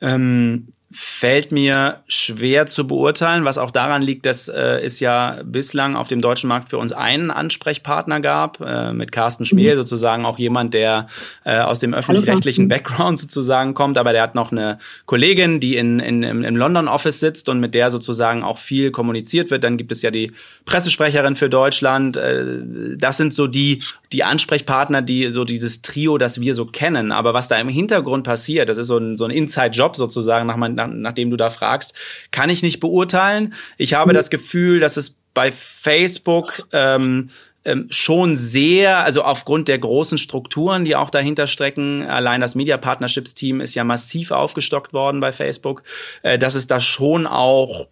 [0.00, 5.94] Ähm fällt mir schwer zu beurteilen, was auch daran liegt, dass äh, es ja bislang
[5.94, 9.80] auf dem deutschen Markt für uns einen Ansprechpartner gab, äh, mit Carsten Schmiel, mhm.
[9.80, 11.08] sozusagen auch jemand, der
[11.44, 15.98] äh, aus dem öffentlich-rechtlichen Background sozusagen kommt, aber der hat noch eine Kollegin, die in,
[15.98, 19.64] in, im, im London Office sitzt und mit der sozusagen auch viel kommuniziert wird.
[19.64, 20.32] Dann gibt es ja die
[20.64, 22.16] Pressesprecherin für Deutschland.
[22.16, 23.82] Äh, das sind so die,
[24.12, 27.12] die Ansprechpartner, die so dieses Trio, das wir so kennen.
[27.12, 30.56] Aber was da im Hintergrund passiert, das ist so ein, so ein Inside-Job sozusagen nach,
[30.86, 31.94] nachdem du da fragst,
[32.30, 33.54] kann ich nicht beurteilen.
[33.78, 37.30] Ich habe das Gefühl, dass es bei Facebook ähm,
[37.66, 42.76] ähm, schon sehr, also aufgrund der großen Strukturen, die auch dahinter strecken, allein das Media
[42.76, 45.82] Partnerships Team ist ja massiv aufgestockt worden bei Facebook,
[46.22, 47.88] äh, dass es da schon auch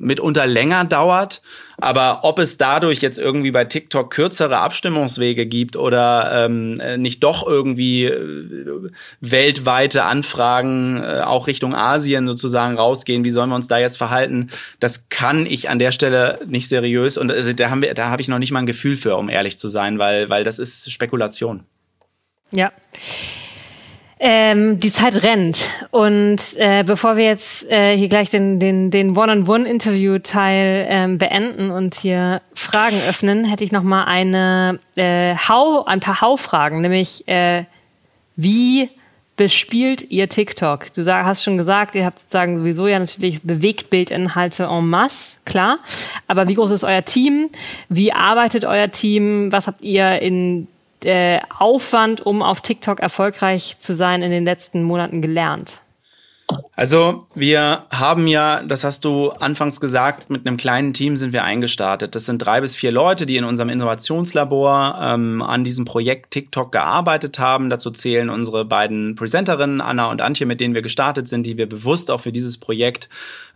[0.00, 1.42] mitunter länger dauert.
[1.78, 7.46] Aber ob es dadurch jetzt irgendwie bei TikTok kürzere Abstimmungswege gibt oder ähm, nicht doch
[7.46, 8.90] irgendwie äh,
[9.20, 14.50] weltweite Anfragen äh, auch Richtung Asien sozusagen rausgehen, wie sollen wir uns da jetzt verhalten,
[14.78, 18.22] das kann ich an der Stelle nicht seriös und also, da haben wir, da habe
[18.22, 20.92] ich noch nicht mal ein Gefühl für, um ehrlich zu sein, weil, weil das ist
[20.92, 21.64] Spekulation.
[22.52, 22.70] Ja.
[24.24, 25.68] Ähm, die Zeit rennt.
[25.90, 31.96] Und äh, bevor wir jetzt äh, hier gleich den, den, den One-on-One-Interview-Teil ähm, beenden und
[31.96, 37.64] hier Fragen öffnen, hätte ich noch mal eine äh, Hau, ein paar Hau-Fragen, nämlich äh,
[38.36, 38.90] wie
[39.34, 40.92] bespielt ihr TikTok?
[40.92, 45.78] Du sag, hast schon gesagt, ihr habt sozusagen sowieso ja natürlich Bewegtbildinhalte en masse, klar.
[46.28, 47.50] Aber wie groß ist euer Team?
[47.88, 49.50] Wie arbeitet euer Team?
[49.50, 50.68] Was habt ihr in
[51.04, 55.80] äh, Aufwand, um auf TikTok erfolgreich zu sein, in den letzten Monaten gelernt?
[56.74, 61.44] Also wir haben ja, das hast du anfangs gesagt, mit einem kleinen Team sind wir
[61.44, 62.14] eingestartet.
[62.14, 66.72] Das sind drei bis vier Leute, die in unserem Innovationslabor ähm, an diesem Projekt TikTok
[66.72, 67.70] gearbeitet haben.
[67.70, 71.68] Dazu zählen unsere beiden Presenterinnen, Anna und Antje, mit denen wir gestartet sind, die wir
[71.68, 73.08] bewusst auch für dieses Projekt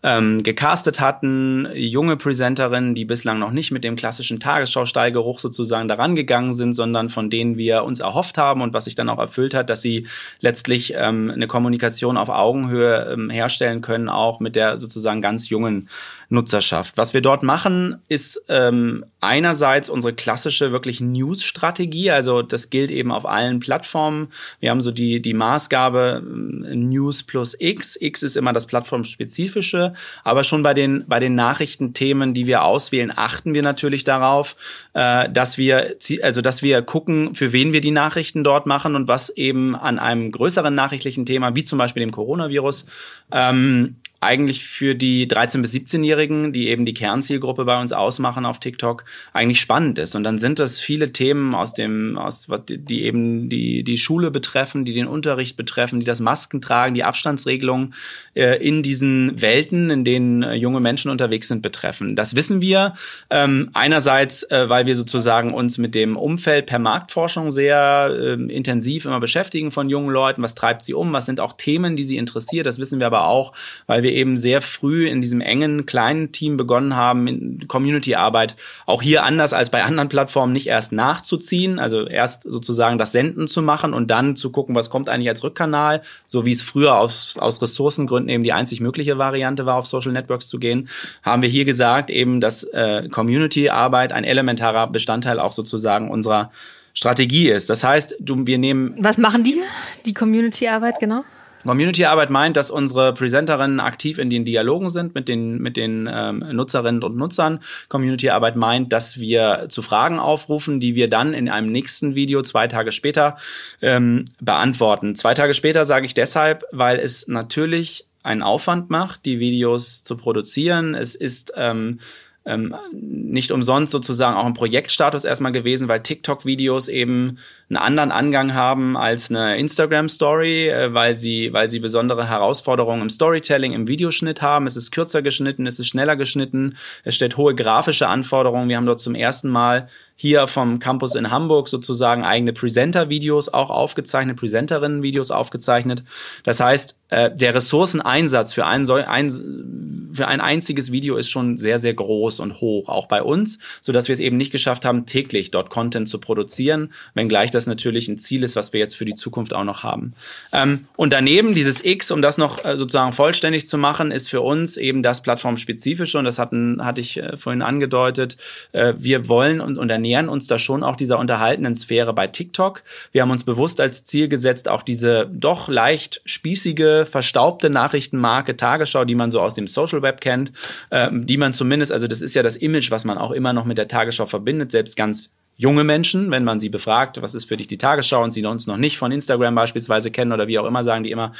[0.03, 6.14] ähm, gecastet hatten, junge Presenterinnen, die bislang noch nicht mit dem klassischen Tagesschau-Stallgeruch sozusagen daran
[6.14, 9.55] gegangen sind, sondern von denen wir uns erhofft haben und was sich dann auch erfüllt
[9.55, 10.07] hat, dass sie
[10.41, 15.89] letztlich ähm, eine Kommunikation auf Augenhöhe ähm, herstellen können, auch mit der sozusagen ganz jungen
[16.29, 16.97] Nutzerschaft.
[16.97, 22.11] Was wir dort machen, ist ähm, einerseits unsere klassische wirklich News-Strategie.
[22.11, 24.29] Also das gilt eben auf allen Plattformen.
[24.61, 27.97] Wir haben so die, die Maßgabe ähm, News plus X.
[28.01, 29.95] X ist immer das plattformspezifische.
[30.24, 34.57] Aber schon bei den, bei den Nachrichtenthemen, die wir auswählen, achten wir natürlich darauf,
[34.95, 39.09] äh, dass wir, also dass wir gucken, für wen wir die Nachrichten dort machen und
[39.09, 42.87] was eben an einem größeren nachrichtlichen Thema, wie zum Beispiel dem Coronavirus,
[43.33, 43.97] ähm,
[44.27, 49.05] eigentlich für die 13- bis 17-Jährigen, die eben die Kernzielgruppe bei uns ausmachen auf TikTok,
[49.33, 50.16] eigentlich spannend ist.
[50.16, 54.85] Und dann sind das viele Themen aus dem, aus, die eben die, die Schule betreffen,
[54.85, 57.95] die den Unterricht betreffen, die das Masken tragen, die Abstandsregelung
[58.35, 62.16] äh, in diesen Welten, in denen äh, junge Menschen unterwegs sind, betreffen.
[62.16, 62.95] Das wissen wir
[63.31, 69.05] ähm, einerseits, äh, weil wir sozusagen uns mit dem Umfeld per Marktforschung sehr äh, intensiv
[69.05, 70.43] immer beschäftigen von jungen Leuten.
[70.43, 71.12] Was treibt sie um?
[71.12, 72.66] Was sind auch Themen, die sie interessiert?
[72.66, 73.53] Das wissen wir aber auch,
[73.87, 78.57] weil wir eben sehr früh in diesem engen, kleinen Team begonnen haben, in Community-Arbeit
[78.87, 83.47] auch hier anders als bei anderen Plattformen nicht erst nachzuziehen, also erst sozusagen das Senden
[83.47, 86.97] zu machen und dann zu gucken, was kommt eigentlich als Rückkanal, so wie es früher
[86.97, 90.89] aus, aus Ressourcengründen eben die einzig mögliche Variante war, auf Social Networks zu gehen,
[91.23, 96.51] haben wir hier gesagt eben, dass äh, Community-Arbeit ein elementarer Bestandteil auch sozusagen unserer
[96.95, 97.69] Strategie ist.
[97.69, 98.97] Das heißt, du, wir nehmen.
[98.99, 99.61] Was machen die,
[100.07, 101.25] die Community-Arbeit genau?
[101.67, 106.45] Community-Arbeit meint, dass unsere Presenterinnen aktiv in den Dialogen sind mit den, mit den ähm,
[106.53, 107.61] Nutzerinnen und Nutzern.
[107.89, 112.69] Community-Arbeit meint, dass wir zu Fragen aufrufen, die wir dann in einem nächsten Video zwei
[112.69, 113.37] Tage später
[113.83, 115.14] ähm, beantworten.
[115.17, 120.17] Zwei Tage später sage ich deshalb, weil es natürlich einen Aufwand macht, die Videos zu
[120.17, 120.95] produzieren.
[120.95, 122.01] Es ist ähm,
[122.47, 127.38] ähm, nicht umsonst sozusagen auch ein Projektstatus erstmal gewesen, weil TikTok-Videos eben
[127.68, 133.11] einen anderen Angang haben als eine Instagram-Story, äh, weil sie, weil sie besondere Herausforderungen im
[133.11, 134.66] Storytelling, im Videoschnitt haben.
[134.66, 138.68] Es ist kürzer geschnitten, es ist schneller geschnitten, es stellt hohe grafische Anforderungen.
[138.68, 143.69] Wir haben dort zum ersten Mal hier vom Campus in Hamburg sozusagen eigene Presenter-Videos auch
[143.69, 146.03] aufgezeichnet, Presenterinnen-Videos aufgezeichnet.
[146.43, 151.79] Das heißt, äh, der Ressourceneinsatz für ein, ein, für ein einziges Video ist schon sehr,
[151.79, 155.07] sehr groß und hoch, auch bei uns, so dass wir es eben nicht geschafft haben,
[155.07, 159.05] täglich dort Content zu produzieren, wenngleich das natürlich ein Ziel ist, was wir jetzt für
[159.05, 160.14] die Zukunft auch noch haben.
[160.53, 164.41] Ähm, und daneben dieses X, um das noch äh, sozusagen vollständig zu machen, ist für
[164.41, 168.37] uns eben das plattformspezifische und das hatten, hatte ich äh, vorhin angedeutet.
[168.73, 172.85] Äh, wir wollen und, und nähern uns da schon auch dieser unterhaltenen Sphäre bei TikTok.
[173.11, 179.05] Wir haben uns bewusst als Ziel gesetzt, auch diese doch leicht spießige, verstaubte Nachrichtenmarke Tagesschau,
[179.05, 180.53] die man so aus dem Social Web kennt,
[180.93, 183.65] ähm, die man zumindest, also das ist ja das Image, was man auch immer noch
[183.65, 187.57] mit der Tagesschau verbindet, selbst ganz junge Menschen, wenn man sie befragt, was ist für
[187.57, 190.67] dich die Tagesschau und sie uns noch nicht von Instagram beispielsweise kennen oder wie auch
[190.67, 191.33] immer, sagen die immer,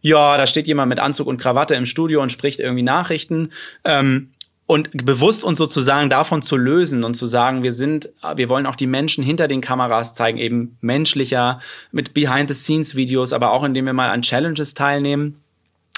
[0.00, 3.50] ja, da steht jemand mit Anzug und Krawatte im Studio und spricht irgendwie Nachrichten.
[3.84, 4.30] Ähm,
[4.66, 8.76] und bewusst uns sozusagen davon zu lösen und zu sagen, wir sind, wir wollen auch
[8.76, 11.60] die Menschen hinter den Kameras zeigen, eben menschlicher,
[11.92, 15.43] mit Behind-the-Scenes-Videos, aber auch indem wir mal an Challenges teilnehmen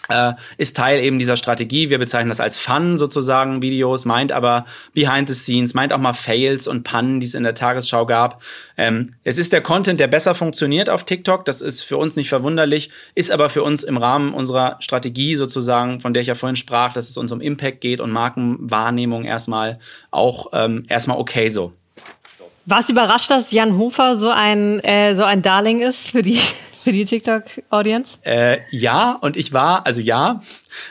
[0.08, 1.90] äh, ist Teil eben dieser Strategie.
[1.90, 6.12] Wir bezeichnen das als Fun sozusagen Videos, meint aber Behind the Scenes, meint auch mal
[6.12, 8.42] Fails und Pannen, die es in der Tagesschau gab.
[8.76, 11.44] Ähm, es ist der Content, der besser funktioniert auf TikTok.
[11.44, 16.00] Das ist für uns nicht verwunderlich, ist aber für uns im Rahmen unserer Strategie sozusagen,
[16.00, 19.78] von der ich ja vorhin sprach, dass es uns um Impact geht und Markenwahrnehmung erstmal
[20.10, 21.72] auch ähm, erstmal okay so.
[22.68, 26.40] Warst du überrascht, dass Jan Hofer so ein, äh, so ein Darling ist für die
[26.86, 28.18] für die TikTok-Audience?
[28.22, 30.40] Äh, ja, und ich war, also ja,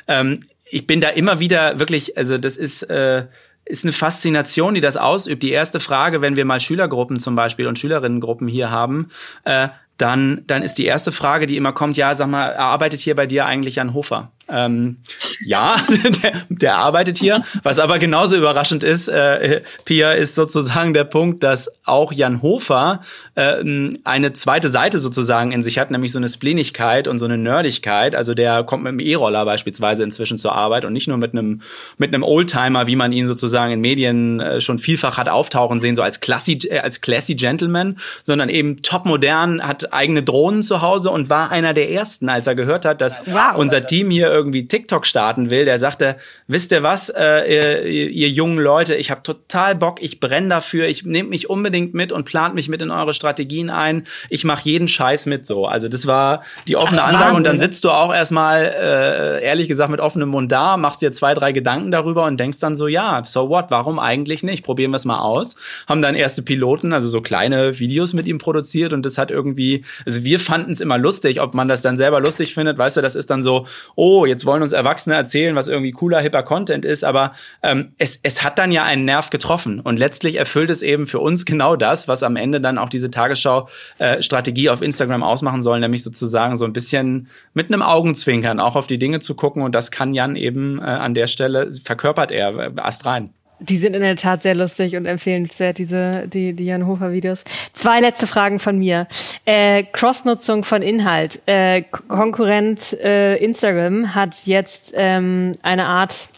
[0.10, 3.28] ähm, ich bin da immer wieder wirklich, also das ist, äh,
[3.64, 5.42] ist eine Faszination, die das ausübt.
[5.42, 9.10] Die erste Frage, wenn wir mal Schülergruppen zum Beispiel und Schülerinnengruppen hier haben,
[9.46, 13.16] äh, dann, dann ist die erste Frage, die immer kommt, ja, sag mal, arbeitet hier
[13.16, 14.34] bei dir eigentlich Jan Hofer?
[14.48, 14.98] Ähm,
[15.44, 15.78] ja,
[16.24, 17.44] der, der arbeitet hier.
[17.64, 23.02] Was aber genauso überraschend ist, äh, Pia, ist sozusagen der Punkt, dass auch Jan Hofer
[23.36, 23.64] äh,
[24.04, 28.16] eine zweite Seite sozusagen in sich hat, nämlich so eine Splenigkeit und so eine Nerdigkeit.
[28.16, 31.62] Also der kommt mit einem E-Roller beispielsweise inzwischen zur Arbeit und nicht nur mit einem
[31.98, 35.96] mit einem Oldtimer, wie man ihn sozusagen in Medien äh, schon vielfach hat auftauchen sehen,
[35.96, 41.10] so als classy äh, als classy Gentleman, sondern eben topmodern, hat eigene Drohnen zu Hause
[41.10, 43.56] und war einer der ersten, als er gehört hat, dass wow.
[43.56, 46.18] unser Team hier irgendwie TikTok starten will, der sagte,
[46.48, 50.88] wisst ihr was, äh, ihr, ihr jungen Leute, ich habe total Bock, ich brenne dafür,
[50.88, 54.06] ich nehme mich unbedingt mit und plant mich mit in eure Strategien ein.
[54.30, 55.66] Ich mache jeden Scheiß mit so.
[55.66, 59.68] Also das war die offene Ach, Ansage und dann sitzt du auch erstmal äh, ehrlich
[59.68, 62.88] gesagt mit offenem Mund da, machst dir zwei, drei Gedanken darüber und denkst dann so,
[62.88, 64.64] ja, so what, warum eigentlich nicht?
[64.64, 65.56] Probieren wir es mal aus.
[65.88, 69.86] Haben dann erste Piloten, also so kleine Videos mit ihm produziert und das hat irgendwie,
[70.06, 73.02] also wir fanden es immer lustig, ob man das dann selber lustig findet, weißt du,
[73.02, 76.86] das ist dann so, oh, jetzt wollen uns Erwachsene erzählen, was irgendwie cooler, hipper Content
[76.86, 80.82] ist, aber ähm, es, es hat dann ja einen Nerv getroffen und letztlich erfüllt es
[80.82, 85.24] eben für uns genau das, was am Ende dann auch diese Tagesschau-Strategie äh, auf Instagram
[85.24, 89.36] ausmachen soll, nämlich sozusagen so ein bisschen mit einem Augenzwinkern auch auf die Dinge zu
[89.36, 93.34] gucken und das kann Jan eben äh, an der Stelle, verkörpert er äh, astrein.
[93.60, 97.44] Die sind in der Tat sehr lustig und empfehlenswert, diese, die, die Jan Hofer Videos.
[97.74, 99.08] Zwei letzte Fragen von mir.
[99.46, 101.42] Äh, Crossnutzung von Inhalt.
[101.46, 106.30] Äh, Konkurrent äh, Instagram hat jetzt ähm, eine Art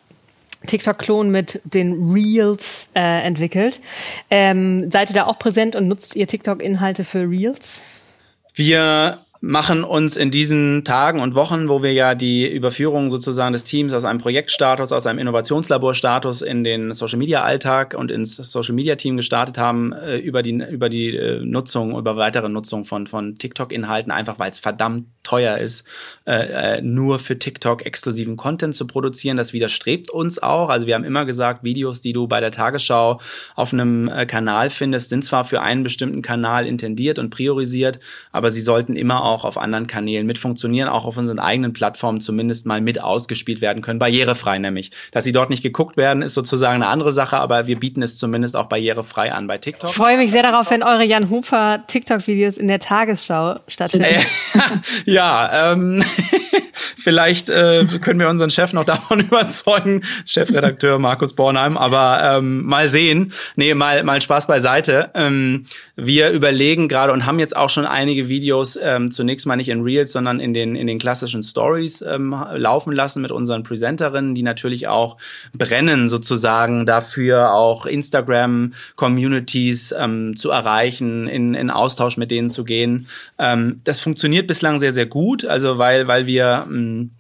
[0.66, 3.80] TikTok-Klon mit den Reels äh, entwickelt.
[4.30, 7.82] Ähm, seid ihr da auch präsent und nutzt ihr TikTok-Inhalte für Reels?
[8.54, 13.64] Wir machen uns in diesen Tagen und Wochen, wo wir ja die Überführung sozusagen des
[13.64, 18.76] Teams aus einem Projektstatus, aus einem Innovationslaborstatus in den Social Media Alltag und ins Social
[18.76, 23.08] Media Team gestartet haben, äh, über die, über die äh, Nutzung, über weitere Nutzung von,
[23.08, 25.86] von TikTok-Inhalten, einfach weil es verdammt teuer ist,
[26.26, 29.36] äh, nur für TikTok exklusiven Content zu produzieren.
[29.36, 30.70] Das widerstrebt uns auch.
[30.70, 33.20] Also wir haben immer gesagt, Videos, die du bei der Tagesschau
[33.56, 38.00] auf einem Kanal findest, sind zwar für einen bestimmten Kanal intendiert und priorisiert,
[38.32, 42.22] aber sie sollten immer auch auf anderen Kanälen mit funktionieren, auch auf unseren eigenen Plattformen
[42.22, 44.92] zumindest mal mit ausgespielt werden können, barrierefrei nämlich.
[45.12, 48.18] Dass sie dort nicht geguckt werden, ist sozusagen eine andere Sache, aber wir bieten es
[48.18, 49.90] zumindest auch barrierefrei an bei TikTok.
[49.90, 54.06] Ich freue mich sehr darauf, wenn eure Jan Hufer TikTok-Videos in der Tagesschau stattfinden.
[54.06, 54.20] Äh,
[55.18, 56.04] ja, ähm,
[56.96, 62.88] vielleicht äh, können wir unseren Chef noch davon überzeugen, Chefredakteur Markus Bornheim, aber ähm, mal
[62.88, 63.34] sehen.
[63.56, 65.10] Nee, mal, mal Spaß beiseite.
[65.16, 65.66] Ähm,
[65.96, 69.82] wir überlegen gerade und haben jetzt auch schon einige Videos ähm, zunächst mal nicht in
[69.82, 74.44] Reels, sondern in den, in den klassischen Stories ähm, laufen lassen mit unseren Presenterinnen, die
[74.44, 75.18] natürlich auch
[75.54, 83.08] brennen, sozusagen dafür auch Instagram-Communities ähm, zu erreichen, in, in Austausch mit denen zu gehen.
[83.40, 87.12] Ähm, das funktioniert bislang sehr, sehr gut, also weil, weil wir ähm,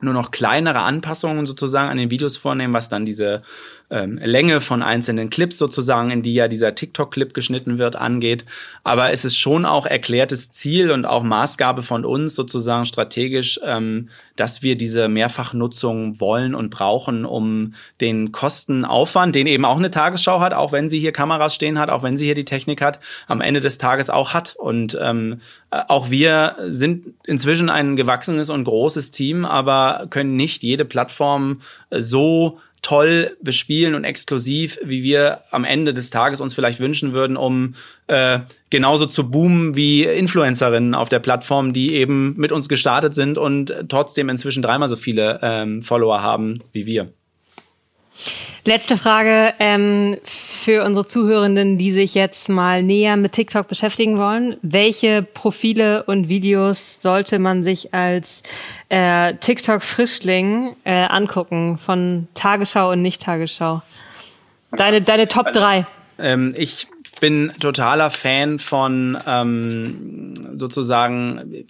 [0.00, 3.42] nur noch kleinere Anpassungen sozusagen an den Videos vornehmen, was dann diese
[3.90, 8.44] ähm, Länge von einzelnen Clips sozusagen, in die ja dieser TikTok-Clip geschnitten wird, angeht.
[8.84, 14.08] Aber es ist schon auch erklärtes Ziel und auch Maßgabe von uns sozusagen strategisch, ähm,
[14.36, 20.40] dass wir diese Mehrfachnutzung wollen und brauchen, um den Kostenaufwand, den eben auch eine Tagesschau
[20.40, 23.00] hat, auch wenn sie hier Kameras stehen hat, auch wenn sie hier die Technik hat,
[23.26, 24.54] am Ende des Tages auch hat.
[24.56, 30.62] Und ähm, äh, auch wir sind inzwischen ein gewachsenes und großes Team, aber können nicht
[30.62, 31.60] jede Plattform
[31.90, 37.36] so toll bespielen und exklusiv, wie wir am Ende des Tages uns vielleicht wünschen würden,
[37.36, 37.74] um
[38.06, 43.38] äh, genauso zu boomen wie Influencerinnen auf der Plattform, die eben mit uns gestartet sind
[43.38, 47.12] und trotzdem inzwischen dreimal so viele ähm, Follower haben wie wir.
[48.64, 54.56] Letzte Frage ähm, für unsere Zuhörenden, die sich jetzt mal näher mit TikTok beschäftigen wollen.
[54.62, 58.42] Welche Profile und Videos sollte man sich als
[58.90, 63.82] äh, TikTok-Frischling äh, angucken von Tagesschau und Nicht-Tagesschau?
[64.72, 65.86] Deine, deine Top 3.
[66.18, 66.86] Ähm, ich
[67.20, 71.66] bin totaler Fan von ähm, sozusagen,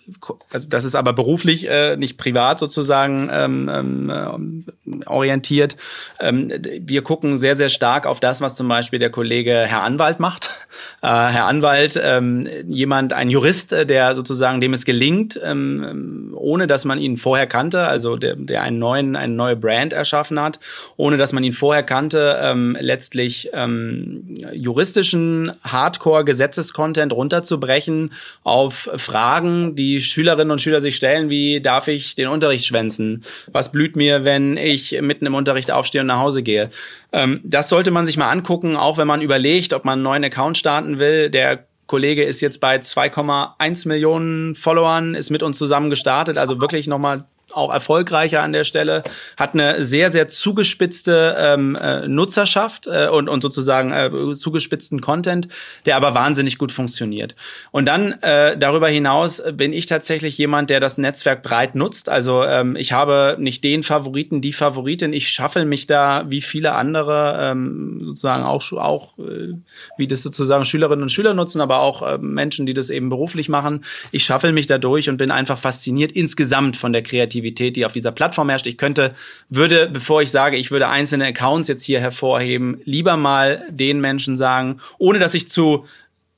[0.51, 4.65] also das ist aber beruflich, äh, nicht privat sozusagen ähm, ähm,
[5.07, 5.77] orientiert.
[6.19, 10.21] Ähm, wir gucken sehr, sehr stark auf das, was zum Beispiel der Kollege Herr Anwalt
[10.21, 10.67] macht.
[11.03, 16.67] Äh, Herr Anwalt, ähm, jemand, ein Jurist, äh, der sozusagen dem es gelingt, ähm, ohne
[16.67, 20.59] dass man ihn vorher kannte, also der, der einen neuen, eine neue Brand erschaffen hat,
[20.97, 28.13] ohne dass man ihn vorher kannte, ähm, letztlich ähm, juristischen Hardcore-Gesetzescontent runterzubrechen
[28.45, 33.25] auf Fragen, die Schülerinnen und Schüler sich stellen, wie darf ich den Unterricht schwänzen?
[33.53, 36.71] Was blüht mir, wenn ich mitten im Unterricht aufstehe und nach Hause gehe?
[37.13, 40.25] Ähm, das sollte man sich mal angucken, auch wenn man überlegt, ob man einen neuen
[40.25, 41.31] Account starten will.
[41.31, 46.87] Der Kollege ist jetzt bei 2,1 Millionen Followern, ist mit uns zusammen gestartet, also wirklich
[46.87, 49.03] nochmal auch erfolgreicher an der Stelle,
[49.37, 55.49] hat eine sehr, sehr zugespitzte ähm, äh, Nutzerschaft äh, und, und sozusagen äh, zugespitzten Content,
[55.87, 57.35] der aber wahnsinnig gut funktioniert.
[57.71, 62.09] Und dann äh, darüber hinaus bin ich tatsächlich jemand, der das Netzwerk breit nutzt.
[62.09, 65.13] Also ähm, ich habe nicht den Favoriten, die Favoritin.
[65.13, 69.55] Ich schaffel mich da wie viele andere ähm, sozusagen auch, auch äh,
[69.97, 73.49] wie das sozusagen Schülerinnen und Schüler nutzen, aber auch äh, Menschen, die das eben beruflich
[73.49, 73.85] machen.
[74.13, 77.85] Ich schaffel mich da durch und bin einfach fasziniert insgesamt von der Kreativität Kreativität, die
[77.85, 78.67] auf dieser Plattform herrscht.
[78.67, 79.15] Ich könnte,
[79.49, 84.37] würde, bevor ich sage, ich würde einzelne Accounts jetzt hier hervorheben, lieber mal den Menschen
[84.37, 85.87] sagen, ohne dass ich zu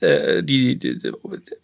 [0.03, 0.98] äh, die, die,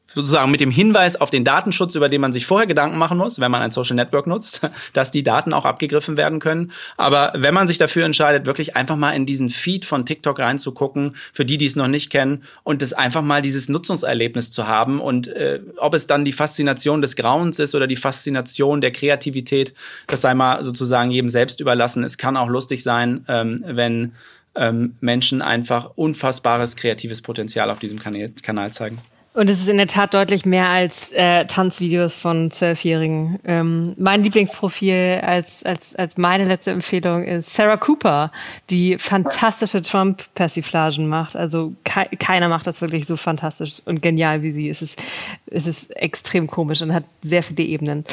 [0.07, 3.41] sozusagen mit dem Hinweis auf den Datenschutz, über den man sich vorher Gedanken machen muss,
[3.41, 4.61] wenn man ein Social Network nutzt,
[4.93, 6.72] dass die Daten auch abgegriffen werden können.
[6.97, 11.16] Aber wenn man sich dafür entscheidet, wirklich einfach mal in diesen Feed von TikTok reinzugucken,
[11.32, 15.01] für die, die es noch nicht kennen, und das einfach mal dieses Nutzungserlebnis zu haben
[15.01, 19.74] und äh, ob es dann die Faszination des Grauens ist oder die Faszination der Kreativität,
[20.07, 22.05] das sei mal sozusagen jedem selbst überlassen.
[22.05, 24.12] Es kann auch lustig sein, ähm, wenn
[24.59, 29.01] ähm, Menschen einfach unfassbares kreatives Potenzial auf diesem Kanal, Kanal zeigen.
[29.39, 33.39] Und es ist in der Tat deutlich mehr als äh, Tanzvideos von Zwölfjährigen.
[33.45, 38.33] Ähm, mein Lieblingsprofil als, als, als meine letzte Empfehlung ist Sarah Cooper,
[38.69, 41.37] die fantastische Trump-Persiflagen macht.
[41.37, 44.71] Also ke keiner macht das wirklich so fantastisch und genial wie sie.
[44.71, 45.01] Es ist,
[45.47, 48.05] es ist extrem komisch und hat sehr viele Ebenen.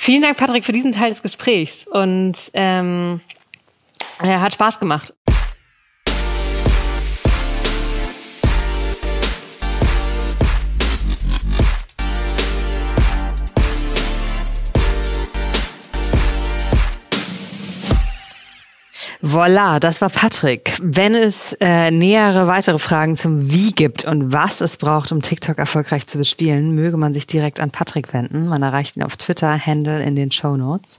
[0.00, 1.86] Vielen Dank, Patrick, für diesen Teil des Gesprächs.
[1.86, 3.20] Und ähm,
[4.20, 5.14] er hat Spaß gemacht.
[19.24, 20.76] Voila, das war Patrick.
[20.82, 25.58] Wenn es äh, nähere weitere Fragen zum Wie gibt und was es braucht, um TikTok
[25.58, 28.48] erfolgreich zu bespielen, möge man sich direkt an Patrick wenden.
[28.48, 30.98] Man erreicht ihn auf Twitter, Handle in den Show Notes.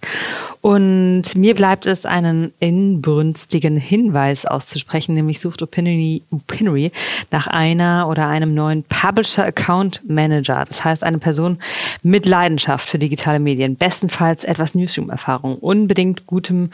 [0.62, 6.94] Und mir bleibt es, einen inbrünstigen Hinweis auszusprechen, nämlich sucht Opinory, Opinory
[7.30, 10.64] nach einer oder einem neuen Publisher Account Manager.
[10.66, 11.58] Das heißt, eine Person
[12.04, 16.70] mit Leidenschaft für digitale Medien, bestenfalls etwas Newsroom-Erfahrung, unbedingt gutem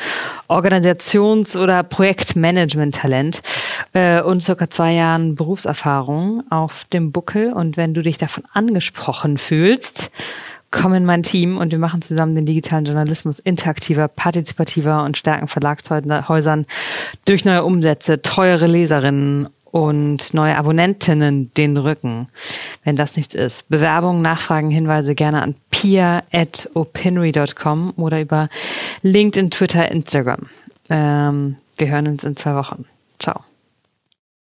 [1.40, 3.42] Organisations- oder Projektmanagement-Talent
[3.94, 7.52] äh, und circa zwei Jahren Berufserfahrung auf dem Buckel.
[7.54, 10.10] Und wenn du dich davon angesprochen fühlst,
[10.72, 15.48] komm in mein Team und wir machen zusammen den digitalen Journalismus interaktiver, partizipativer und stärken
[15.48, 16.68] Verlagshäusern
[17.26, 22.28] durch neue Umsätze, teure Leserinnen und neue Abonnentinnen den Rücken.
[22.84, 23.70] Wenn das nichts ist.
[23.70, 28.50] Bewerbungen, Nachfragen, Hinweise gerne an pia.opinory.com oder über
[29.04, 30.48] LinkedIn, Twitter, Instagram.
[30.90, 32.86] Ähm, wir hören uns in zwei Wochen.
[33.20, 33.42] Ciao.